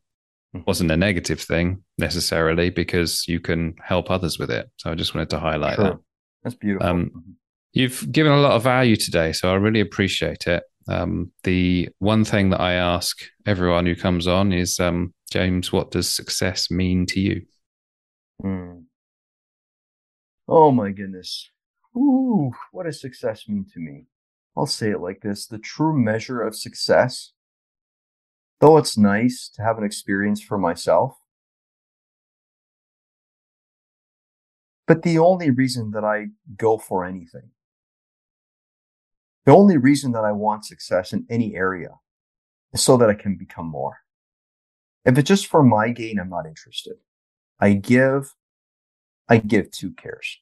mm-hmm. 0.56 0.64
wasn't 0.68 0.92
a 0.92 0.98
negative 0.98 1.40
thing 1.40 1.84
necessarily 1.98 2.70
because 2.70 3.28
you 3.28 3.40
can 3.40 3.76
help 3.82 4.10
others 4.12 4.40
with 4.40 4.52
it. 4.52 4.70
So 4.78 4.92
I 4.92 4.96
just 4.96 5.14
wanted 5.14 5.30
to 5.32 5.40
highlight 5.40 5.76
sure. 5.76 5.86
that. 5.86 5.98
That's 6.44 6.56
beautiful. 6.56 6.88
Um, 6.88 7.06
mm-hmm. 7.06 7.32
You've 7.74 8.12
given 8.12 8.32
a 8.32 8.40
lot 8.40 8.54
of 8.54 8.64
value 8.64 8.96
today, 8.96 9.32
so 9.32 9.52
I 9.52 9.56
really 9.56 9.80
appreciate 9.80 10.48
it. 10.48 10.64
Um, 10.88 11.32
the 11.44 11.90
one 12.00 12.26
thing 12.26 12.50
that 12.50 12.62
I 12.62 12.74
ask 12.74 13.16
everyone 13.46 13.86
who 13.86 13.96
comes 13.96 14.26
on 14.26 14.52
is 14.52 14.80
um, 14.80 15.14
James, 15.32 15.72
what 15.72 15.92
does 15.92 16.10
success 16.10 16.72
mean 16.72 17.06
to 17.08 17.20
you? 17.20 17.42
Mm. 18.44 18.86
Oh 20.48 20.72
my 20.72 20.90
goodness. 20.90 21.52
Ooh, 22.00 22.54
what 22.72 22.86
does 22.86 23.02
success 23.02 23.50
mean 23.50 23.66
to 23.74 23.80
me? 23.80 24.06
I'll 24.56 24.66
say 24.66 24.92
it 24.92 25.02
like 25.02 25.22
this 25.22 25.46
the 25.48 25.60
true 25.60 25.98
measure 25.98 26.42
of 26.42 26.56
success, 26.56 27.34
though 28.62 28.78
it's 28.78 28.98
nice 28.98 29.50
to 29.56 29.62
have 29.62 29.78
an 29.78 29.84
experience 29.84 30.42
for 30.42 30.58
myself, 30.58 31.18
but 34.88 35.04
the 35.04 35.20
only 35.20 35.50
reason 35.50 35.92
that 35.92 36.06
I 36.06 36.28
go 36.58 36.78
for 36.78 37.04
anything, 37.04 37.50
the 39.46 39.52
only 39.52 39.78
reason 39.78 40.14
that 40.14 40.24
I 40.24 40.32
want 40.32 40.66
success 40.66 41.12
in 41.12 41.26
any 41.30 41.56
area 41.56 42.00
is 42.72 42.82
so 42.82 42.96
that 42.98 43.10
I 43.10 43.16
can 43.16 43.36
become 43.36 43.68
more. 43.68 43.98
If 45.06 45.18
it's 45.18 45.28
just 45.28 45.48
for 45.48 45.64
my 45.64 45.90
gain, 45.90 46.20
I'm 46.20 46.30
not 46.30 46.46
interested. 46.46 46.96
I 47.60 47.74
give, 47.74 48.36
I 49.28 49.38
give 49.38 49.72
two 49.72 49.92
cares. 49.92 50.40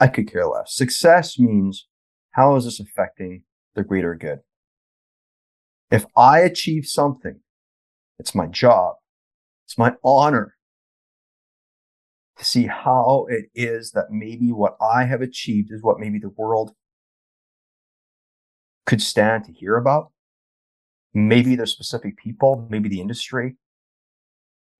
I 0.00 0.08
could 0.08 0.30
care 0.30 0.46
less. 0.46 0.74
Success 0.74 1.38
means 1.38 1.86
how 2.32 2.56
is 2.56 2.64
this 2.64 2.80
affecting 2.80 3.42
the 3.74 3.82
greater 3.82 4.14
good? 4.14 4.40
If 5.90 6.06
I 6.16 6.40
achieve 6.40 6.86
something, 6.86 7.40
it's 8.18 8.34
my 8.34 8.46
job. 8.46 8.96
It's 9.66 9.78
my 9.78 9.94
honor 10.04 10.56
to 12.36 12.44
see 12.44 12.66
how 12.66 13.26
it 13.28 13.46
is 13.54 13.92
that 13.92 14.10
maybe 14.10 14.52
what 14.52 14.76
I 14.80 15.04
have 15.04 15.22
achieved 15.22 15.72
is 15.72 15.82
what 15.82 15.98
maybe 15.98 16.18
the 16.18 16.28
world 16.30 16.72
could 18.86 19.02
stand 19.02 19.44
to 19.44 19.52
hear 19.52 19.76
about 19.76 20.12
maybe 21.14 21.56
there's 21.56 21.72
specific 21.72 22.16
people, 22.16 22.66
maybe 22.70 22.88
the 22.88 23.00
industry. 23.00 23.56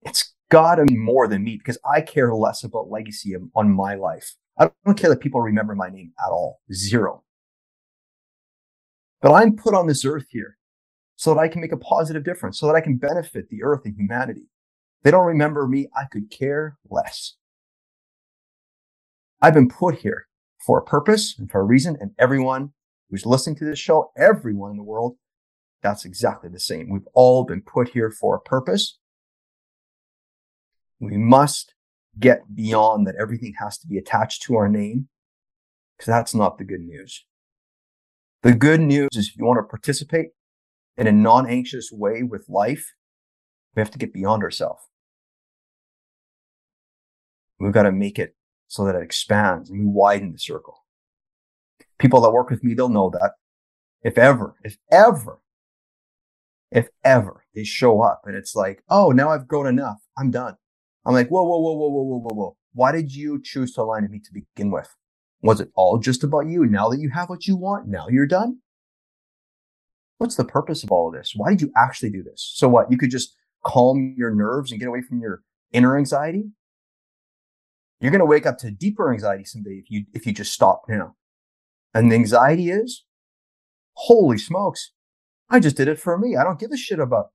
It's 0.01 0.33
gotta 0.49 0.85
be 0.85 0.95
more 0.95 1.27
than 1.27 1.43
me 1.43 1.57
because 1.57 1.77
I 1.85 2.01
care 2.01 2.33
less 2.33 2.63
about 2.63 2.89
legacy 2.89 3.35
on 3.55 3.73
my 3.73 3.95
life. 3.95 4.35
I 4.59 4.69
don't 4.85 4.97
care 4.97 5.09
that 5.09 5.21
people 5.21 5.41
remember 5.41 5.73
my 5.73 5.89
name 5.89 6.11
at 6.19 6.31
all. 6.31 6.59
Zero. 6.71 7.23
But 9.21 9.33
I'm 9.33 9.55
put 9.55 9.73
on 9.73 9.87
this 9.87 10.05
earth 10.05 10.27
here 10.29 10.57
so 11.15 11.33
that 11.33 11.39
I 11.39 11.47
can 11.47 11.61
make 11.61 11.71
a 11.71 11.77
positive 11.77 12.23
difference, 12.23 12.59
so 12.59 12.67
that 12.67 12.75
I 12.75 12.81
can 12.81 12.97
benefit 12.97 13.49
the 13.49 13.63
earth 13.63 13.81
and 13.85 13.95
humanity. 13.95 14.47
They 15.03 15.11
don't 15.11 15.25
remember 15.25 15.67
me. 15.67 15.87
I 15.95 16.05
could 16.11 16.29
care 16.29 16.77
less. 16.89 17.35
I've 19.41 19.53
been 19.53 19.69
put 19.69 19.95
here 19.99 20.27
for 20.65 20.77
a 20.77 20.83
purpose 20.83 21.35
and 21.37 21.49
for 21.49 21.61
a 21.61 21.65
reason. 21.65 21.97
And 21.99 22.11
everyone 22.19 22.73
who's 23.09 23.25
listening 23.25 23.55
to 23.57 23.65
this 23.65 23.79
show, 23.79 24.11
everyone 24.17 24.71
in 24.71 24.77
the 24.77 24.83
world, 24.83 25.15
that's 25.81 26.03
exactly 26.03 26.49
the 26.49 26.59
same. 26.59 26.89
We've 26.89 27.07
all 27.13 27.45
been 27.45 27.61
put 27.61 27.89
here 27.89 28.11
for 28.11 28.35
a 28.35 28.41
purpose. 28.41 28.97
We 30.99 31.17
must 31.17 31.73
get 32.19 32.55
beyond 32.55 33.07
that 33.07 33.15
everything 33.19 33.53
has 33.59 33.77
to 33.79 33.87
be 33.87 33.97
attached 33.97 34.41
to 34.43 34.55
our 34.55 34.67
name 34.67 35.07
because 35.97 36.07
that's 36.07 36.35
not 36.35 36.57
the 36.57 36.63
good 36.63 36.81
news. 36.81 37.25
The 38.43 38.53
good 38.53 38.81
news 38.81 39.09
is 39.13 39.27
if 39.27 39.37
you 39.37 39.45
want 39.45 39.59
to 39.59 39.69
participate 39.69 40.29
in 40.97 41.07
a 41.07 41.11
non-anxious 41.11 41.91
way 41.91 42.23
with 42.23 42.47
life, 42.47 42.93
we 43.75 43.81
have 43.81 43.91
to 43.91 43.97
get 43.97 44.13
beyond 44.13 44.43
ourselves. 44.43 44.81
We've 47.59 47.73
got 47.73 47.83
to 47.83 47.91
make 47.91 48.17
it 48.17 48.35
so 48.67 48.85
that 48.85 48.95
it 48.95 49.03
expands 49.03 49.69
and 49.69 49.79
we 49.79 49.85
widen 49.85 50.31
the 50.31 50.39
circle. 50.39 50.85
People 51.97 52.21
that 52.21 52.31
work 52.31 52.49
with 52.49 52.63
me, 52.63 52.73
they'll 52.73 52.87
know 52.87 53.09
that 53.09 53.33
if 54.01 54.17
ever, 54.17 54.55
if 54.63 54.77
ever, 54.89 55.41
if 56.71 56.87
ever 57.03 57.43
they 57.53 57.63
show 57.63 58.01
up 58.01 58.21
and 58.25 58.35
it's 58.35 58.55
like, 58.55 58.83
oh, 58.89 59.11
now 59.11 59.29
I've 59.29 59.47
grown 59.47 59.67
enough. 59.67 59.97
I'm 60.17 60.31
done. 60.31 60.55
I'm 61.09 61.15
like, 61.15 61.29
whoa, 61.29 61.41
whoa, 61.41 61.57
whoa, 61.57 61.73
whoa, 61.73 61.89
whoa, 61.89 62.03
whoa, 62.03 62.19
whoa, 62.19 62.35
whoa. 62.35 62.57
Why 62.73 62.91
did 62.91 63.15
you 63.15 63.41
choose 63.43 63.73
to 63.73 63.81
align 63.81 64.03
with 64.03 64.11
me 64.11 64.19
to 64.19 64.31
begin 64.31 64.69
with? 64.69 64.95
Was 65.41 65.59
it 65.59 65.71
all 65.73 65.97
just 65.97 66.23
about 66.23 66.45
you? 66.45 66.67
Now 66.67 66.87
that 66.89 66.99
you 66.99 67.09
have 67.09 67.29
what 67.29 67.47
you 67.47 67.55
want, 67.55 67.87
now 67.87 68.07
you're 68.09 68.27
done? 68.27 68.59
What's 70.19 70.35
the 70.35 70.45
purpose 70.45 70.83
of 70.83 70.91
all 70.91 71.07
of 71.07 71.15
this? 71.15 71.33
Why 71.35 71.49
did 71.49 71.61
you 71.61 71.71
actually 71.75 72.11
do 72.11 72.21
this? 72.21 72.47
So 72.53 72.69
what? 72.69 72.91
You 72.91 72.97
could 72.99 73.09
just 73.09 73.35
calm 73.65 74.13
your 74.19 74.35
nerves 74.35 74.69
and 74.69 74.79
get 74.79 74.87
away 74.87 75.01
from 75.01 75.19
your 75.19 75.41
inner 75.73 75.97
anxiety? 75.97 76.51
You're 77.99 78.11
going 78.11 78.19
to 78.19 78.25
wake 78.25 78.45
up 78.45 78.59
to 78.59 78.69
deeper 78.69 79.11
anxiety 79.11 79.45
someday 79.45 79.81
if 79.83 79.89
you, 79.89 80.05
if 80.13 80.27
you 80.27 80.31
just 80.31 80.53
stop 80.53 80.83
now. 80.87 81.15
And 81.91 82.11
the 82.11 82.17
anxiety 82.17 82.69
is, 82.69 83.03
holy 83.93 84.37
smokes, 84.37 84.91
I 85.49 85.59
just 85.59 85.75
did 85.75 85.87
it 85.87 85.99
for 85.99 86.19
me. 86.19 86.35
I 86.35 86.43
don't 86.43 86.59
give 86.59 86.71
a 86.71 86.77
shit 86.77 86.99
about. 86.99 87.31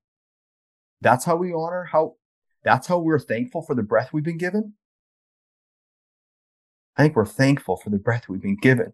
That's 1.01 1.25
how 1.25 1.35
we 1.35 1.53
honor 1.53 1.89
how, 1.91 2.15
that's 2.64 2.87
how 2.87 2.98
we're 2.98 3.18
thankful 3.18 3.62
for 3.62 3.74
the 3.74 3.83
breath 3.83 4.11
we've 4.12 4.24
been 4.24 4.38
given. 4.38 4.74
I 6.96 7.03
think 7.03 7.16
we're 7.16 7.27
thankful 7.27 7.77
for 7.77 7.90
the 7.90 7.98
breath 7.98 8.29
we've 8.29 8.42
been 8.42 8.57
given. 8.57 8.92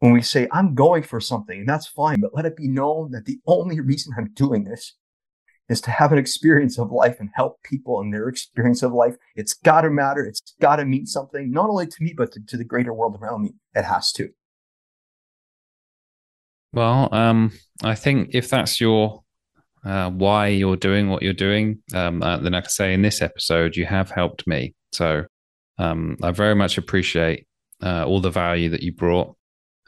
When 0.00 0.12
we 0.12 0.22
say, 0.22 0.46
I'm 0.52 0.74
going 0.74 1.02
for 1.02 1.20
something, 1.20 1.60
and 1.60 1.68
that's 1.68 1.88
fine, 1.88 2.20
but 2.20 2.34
let 2.34 2.46
it 2.46 2.56
be 2.56 2.68
known 2.68 3.10
that 3.10 3.24
the 3.24 3.40
only 3.46 3.80
reason 3.80 4.14
I'm 4.16 4.32
doing 4.32 4.64
this 4.64 4.94
is 5.68 5.80
to 5.82 5.90
have 5.90 6.12
an 6.12 6.18
experience 6.18 6.78
of 6.78 6.92
life 6.92 7.16
and 7.20 7.30
help 7.34 7.62
people 7.62 8.00
in 8.00 8.10
their 8.10 8.28
experience 8.28 8.82
of 8.82 8.92
life. 8.92 9.16
It's 9.34 9.54
got 9.54 9.82
to 9.82 9.90
matter. 9.90 10.24
It's 10.24 10.54
got 10.60 10.76
to 10.76 10.84
mean 10.84 11.04
something, 11.04 11.50
not 11.50 11.68
only 11.68 11.86
to 11.86 11.96
me, 12.02 12.14
but 12.16 12.32
to, 12.32 12.40
to, 12.46 12.56
the 12.56 12.64
greater 12.64 12.94
world 12.94 13.18
around 13.20 13.42
me. 13.42 13.50
It 13.74 13.84
has 13.84 14.12
to. 14.12 14.30
Well, 16.72 17.12
um, 17.12 17.52
I 17.82 17.94
think 17.94 18.30
if 18.32 18.48
that's 18.48 18.80
your 18.80 19.24
uh, 19.88 20.10
why 20.10 20.48
you're 20.48 20.76
doing 20.76 21.08
what 21.08 21.22
you're 21.22 21.32
doing, 21.32 21.82
um, 21.94 22.22
uh, 22.22 22.36
then 22.36 22.54
I 22.54 22.60
can 22.60 22.70
say 22.70 22.92
in 22.92 23.02
this 23.02 23.22
episode, 23.22 23.74
you 23.74 23.86
have 23.86 24.10
helped 24.10 24.46
me. 24.46 24.74
So 24.92 25.24
um, 25.78 26.18
I 26.22 26.30
very 26.30 26.54
much 26.54 26.76
appreciate 26.76 27.46
uh, 27.82 28.04
all 28.04 28.20
the 28.20 28.30
value 28.30 28.68
that 28.68 28.82
you 28.82 28.92
brought 28.92 29.34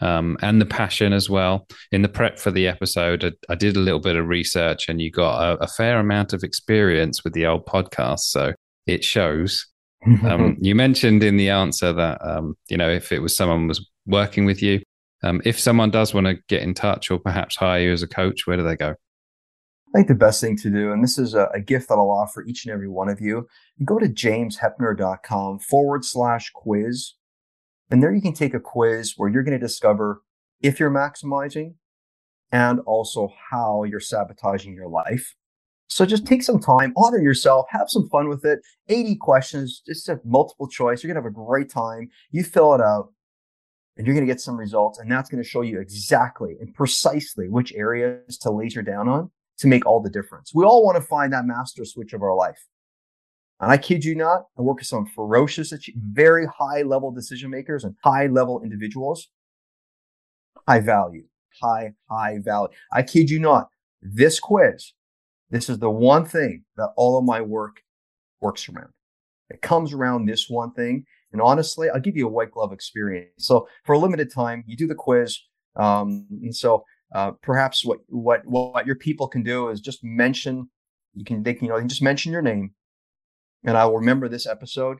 um, 0.01 0.39
and 0.41 0.59
the 0.59 0.67
passion 0.67 1.13
as 1.13 1.29
well. 1.29 1.67
In 1.93 2.01
the 2.01 2.09
prep 2.09 2.39
for 2.39 2.51
the 2.51 2.67
episode, 2.67 3.25
I, 3.25 3.33
I 3.53 3.55
did 3.57 3.77
a 3.77 3.81
little 3.81 4.01
bit 4.01 4.17
of 4.17 4.27
research 4.27 4.89
and 4.89 5.03
you 5.03 5.11
got 5.11 5.43
a, 5.43 5.65
a, 5.65 5.67
fair 5.67 5.99
amount 5.99 6.33
of 6.33 6.43
experience 6.43 7.23
with 7.23 7.35
the 7.35 7.47
old 7.47 7.67
podcast. 7.67 8.21
So 8.21 8.55
it 8.87 9.05
shows. 9.05 9.67
um, 10.25 10.57
you 10.61 10.75
mentioned 10.75 11.23
in 11.23 11.37
the 11.37 11.51
answer 11.51 11.93
that, 11.93 12.27
um, 12.27 12.57
you 12.71 12.79
know, 12.79 12.89
if 12.89 13.13
it 13.13 13.19
was 13.19 13.37
someone 13.37 13.69
was 13.69 13.87
working 14.07 14.47
with 14.47 14.63
you, 14.63 14.81
um, 15.23 15.43
if 15.45 15.61
someone 15.61 15.91
does 15.91 16.15
want 16.15 16.27
to 16.27 16.39
get 16.49 16.63
in 16.63 16.73
touch 16.73 17.11
or 17.11 17.19
perhaps 17.19 17.55
hire 17.55 17.81
you 17.81 17.93
as 17.93 18.03
a 18.03 18.09
coach, 18.09 18.47
where 18.47 18.57
do 18.57 18.63
they 18.63 18.77
go? 18.77 18.95
I 19.93 19.99
think 19.99 20.09
the 20.09 20.15
best 20.15 20.41
thing 20.41 20.57
to 20.59 20.71
do, 20.71 20.93
and 20.93 21.03
this 21.03 21.19
is 21.19 21.35
a, 21.35 21.49
a, 21.53 21.61
gift 21.61 21.89
that 21.89 21.97
I'll 21.97 22.11
offer 22.11 22.45
each 22.45 22.65
and 22.65 22.73
every 22.73 22.89
one 22.89 23.09
of 23.09 23.21
you, 23.21 23.49
go 23.85 23.99
to 23.99 24.07
jamesheppner.com 24.07 25.59
forward 25.59 26.05
slash 26.05 26.51
quiz. 26.55 27.15
And 27.91 28.01
there 28.01 28.15
you 28.15 28.23
can 28.23 28.33
take 28.33 28.55
a 28.55 28.61
quiz 28.61 29.15
where 29.17 29.29
you're 29.29 29.43
going 29.43 29.59
to 29.59 29.67
discover 29.67 30.23
if 30.61 30.79
you're 30.79 30.93
maximizing 30.93 31.75
and 32.53 32.79
also 32.87 33.33
how 33.51 33.83
you're 33.83 33.99
sabotaging 33.99 34.75
your 34.75 34.89
life. 34.89 35.35
So 35.89 36.07
just 36.07 36.25
take 36.25 36.45
some 36.45 36.61
time, 36.61 36.93
honor 36.97 37.19
yourself, 37.19 37.67
have 37.71 37.89
some 37.89 38.09
fun 38.11 38.29
with 38.29 38.45
it. 38.45 38.61
80 38.89 39.17
questions, 39.17 39.83
just 39.85 40.09
a 40.09 40.21
multiple 40.25 40.69
choice. 40.69 41.03
You're 41.03 41.13
going 41.13 41.21
to 41.21 41.27
have 41.27 41.33
a 41.33 41.47
great 41.47 41.69
time. 41.69 42.11
You 42.31 42.45
fill 42.45 42.75
it 42.75 42.81
out 42.81 43.13
and 43.97 44.07
you're 44.07 44.15
going 44.15 44.27
to 44.27 44.33
get 44.33 44.41
some 44.41 44.57
results. 44.57 45.01
And 45.01 45.11
that's 45.11 45.29
going 45.29 45.43
to 45.43 45.49
show 45.49 45.63
you 45.63 45.81
exactly 45.81 46.57
and 46.61 46.73
precisely 46.73 47.49
which 47.49 47.73
areas 47.73 48.39
to 48.39 48.53
laser 48.53 48.83
down 48.83 49.09
on 49.09 49.33
to 49.61 49.69
make 49.69 49.87
all 49.87 50.03
the 50.03 50.11
difference. 50.11 50.53
We 50.55 50.65
all 50.65 50.85
want 50.85 50.97
to 50.97 51.03
find 51.03 51.33
that 51.33 51.45
master 51.45 51.85
switch 51.85 52.13
of 52.13 52.23
our 52.23 52.35
life. 52.35 52.67
And 53.61 53.71
I 53.71 53.77
kid 53.77 54.05
you 54.05 54.15
not, 54.15 54.47
I 54.59 54.63
work 54.63 54.79
with 54.79 54.87
some 54.87 55.07
ferocious, 55.07 55.73
very 55.97 56.47
high 56.47 56.83
level 56.83 57.11
decision 57.11 57.51
makers 57.51 57.85
and 57.85 57.95
high 58.03 58.27
level 58.27 58.63
individuals. 58.63 59.29
High 60.67 60.81
value, 60.81 61.25
high, 61.63 61.93
high 62.11 62.39
value. 62.43 62.69
I 62.93 63.03
kid 63.03 63.29
you 63.29 63.39
not. 63.39 63.69
This 64.01 64.41
quiz, 64.41 64.93
this 65.51 65.69
is 65.69 65.79
the 65.79 65.91
one 65.91 66.25
thing 66.25 66.65
that 66.77 66.91
all 66.97 67.19
of 67.19 67.25
my 67.25 67.43
work 67.43 67.83
works 68.41 68.69
around. 68.69 68.93
It 69.51 69.61
comes 69.61 69.93
around 69.93 70.25
this 70.25 70.49
one 70.49 70.73
thing. 70.73 71.05
And 71.33 71.43
honestly, 71.43 71.91
I'll 71.91 72.01
give 72.01 72.17
you 72.17 72.27
a 72.27 72.31
white 72.31 72.51
glove 72.51 72.73
experience. 72.73 73.31
So 73.39 73.69
for 73.85 73.95
a 73.95 73.99
limited 73.99 74.33
time, 74.33 74.65
you 74.67 74.77
do 74.77 74.87
the 74.87 74.95
quiz. 74.95 75.39
Um, 75.77 76.27
and 76.31 76.55
so 76.55 76.85
uh, 77.13 77.33
perhaps 77.43 77.85
what 77.85 77.99
what 78.09 78.43
what 78.47 78.87
your 78.87 78.97
people 78.97 79.29
can 79.29 79.43
do 79.43 79.69
is 79.69 79.81
just 79.81 80.05
mention 80.05 80.69
you 81.15 81.25
can 81.25 81.43
they 81.43 81.55
can 81.55 81.67
you 81.67 81.73
know 81.73 81.81
just 81.83 82.03
mention 82.03 82.33
your 82.33 82.43
name, 82.43 82.73
and 83.65 83.77
I 83.77 83.85
will 83.87 83.99
remember 83.99 84.29
this 84.29 84.47
episode, 84.47 84.99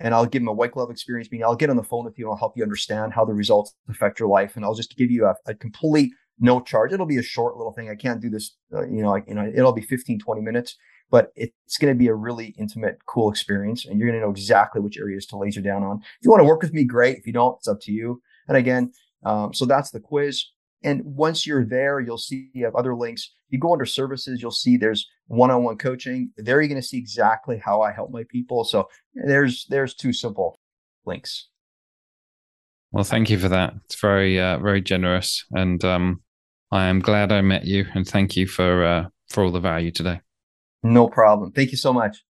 and 0.00 0.14
I'll 0.14 0.26
give 0.26 0.42
them 0.42 0.48
a 0.48 0.52
white 0.52 0.72
glove 0.72 0.90
experience. 0.90 1.30
Meaning 1.30 1.44
I'll 1.44 1.56
get 1.56 1.70
on 1.70 1.76
the 1.76 1.82
phone 1.82 2.04
with 2.04 2.18
you 2.18 2.26
and 2.26 2.32
I'll 2.32 2.38
help 2.38 2.56
you 2.56 2.62
understand 2.62 3.12
how 3.12 3.24
the 3.24 3.34
results 3.34 3.74
affect 3.88 4.18
your 4.20 4.28
life, 4.28 4.56
and 4.56 4.64
I'll 4.64 4.74
just 4.74 4.96
give 4.96 5.10
you 5.10 5.26
a, 5.26 5.34
a 5.46 5.54
complete 5.54 6.12
no 6.40 6.60
charge. 6.60 6.92
It'll 6.92 7.06
be 7.06 7.18
a 7.18 7.22
short 7.22 7.56
little 7.56 7.72
thing. 7.72 7.88
I 7.88 7.94
can't 7.94 8.20
do 8.20 8.30
this, 8.30 8.56
uh, 8.74 8.86
you 8.86 9.02
know, 9.02 9.10
like, 9.10 9.24
you 9.26 9.34
know, 9.34 9.50
it'll 9.54 9.72
be 9.72 9.82
15, 9.82 10.18
20 10.18 10.40
minutes, 10.40 10.76
but 11.10 11.32
it's 11.34 11.78
going 11.78 11.92
to 11.92 11.98
be 11.98 12.08
a 12.08 12.14
really 12.14 12.54
intimate, 12.58 12.98
cool 13.06 13.30
experience. 13.30 13.86
And 13.86 13.98
you're 13.98 14.08
going 14.08 14.20
to 14.20 14.24
know 14.24 14.30
exactly 14.30 14.80
which 14.80 14.98
areas 14.98 15.26
to 15.26 15.36
laser 15.36 15.60
down 15.60 15.82
on. 15.82 15.98
If 15.98 16.18
you 16.22 16.30
want 16.30 16.40
to 16.40 16.46
work 16.46 16.62
with 16.62 16.72
me, 16.72 16.84
great. 16.84 17.18
If 17.18 17.26
you 17.26 17.32
don't, 17.32 17.56
it's 17.58 17.68
up 17.68 17.80
to 17.82 17.92
you. 17.92 18.22
And 18.46 18.56
again, 18.56 18.92
um, 19.24 19.52
so 19.52 19.66
that's 19.66 19.90
the 19.90 20.00
quiz. 20.00 20.44
And 20.82 21.02
once 21.04 21.46
you're 21.46 21.64
there, 21.64 22.00
you'll 22.00 22.18
see 22.18 22.50
you 22.52 22.64
have 22.64 22.76
other 22.76 22.94
links. 22.94 23.32
You 23.48 23.58
go 23.58 23.72
under 23.72 23.86
services, 23.86 24.40
you'll 24.40 24.50
see 24.50 24.76
there's 24.76 25.06
one-on-one 25.26 25.78
coaching. 25.78 26.30
There 26.36 26.60
you're 26.60 26.68
going 26.68 26.80
to 26.80 26.86
see 26.86 26.98
exactly 26.98 27.58
how 27.58 27.82
I 27.82 27.92
help 27.92 28.10
my 28.10 28.24
people. 28.28 28.64
So 28.64 28.88
there's 29.14 29.66
there's 29.68 29.94
two 29.94 30.12
simple 30.12 30.60
links. 31.04 31.48
Well, 32.92 33.04
thank 33.04 33.28
you 33.28 33.38
for 33.38 33.48
that. 33.48 33.74
It's 33.84 34.00
very 34.00 34.40
uh, 34.40 34.58
very 34.58 34.80
generous, 34.80 35.44
and 35.50 35.84
um, 35.84 36.22
I 36.70 36.86
am 36.86 37.00
glad 37.00 37.32
I 37.32 37.42
met 37.42 37.64
you. 37.64 37.86
And 37.94 38.06
thank 38.06 38.36
you 38.36 38.46
for 38.46 38.84
uh, 38.84 39.04
for 39.28 39.44
all 39.44 39.50
the 39.50 39.60
value 39.60 39.90
today. 39.90 40.20
No 40.82 41.08
problem. 41.08 41.52
Thank 41.52 41.72
you 41.72 41.76
so 41.76 41.92
much. 41.92 42.24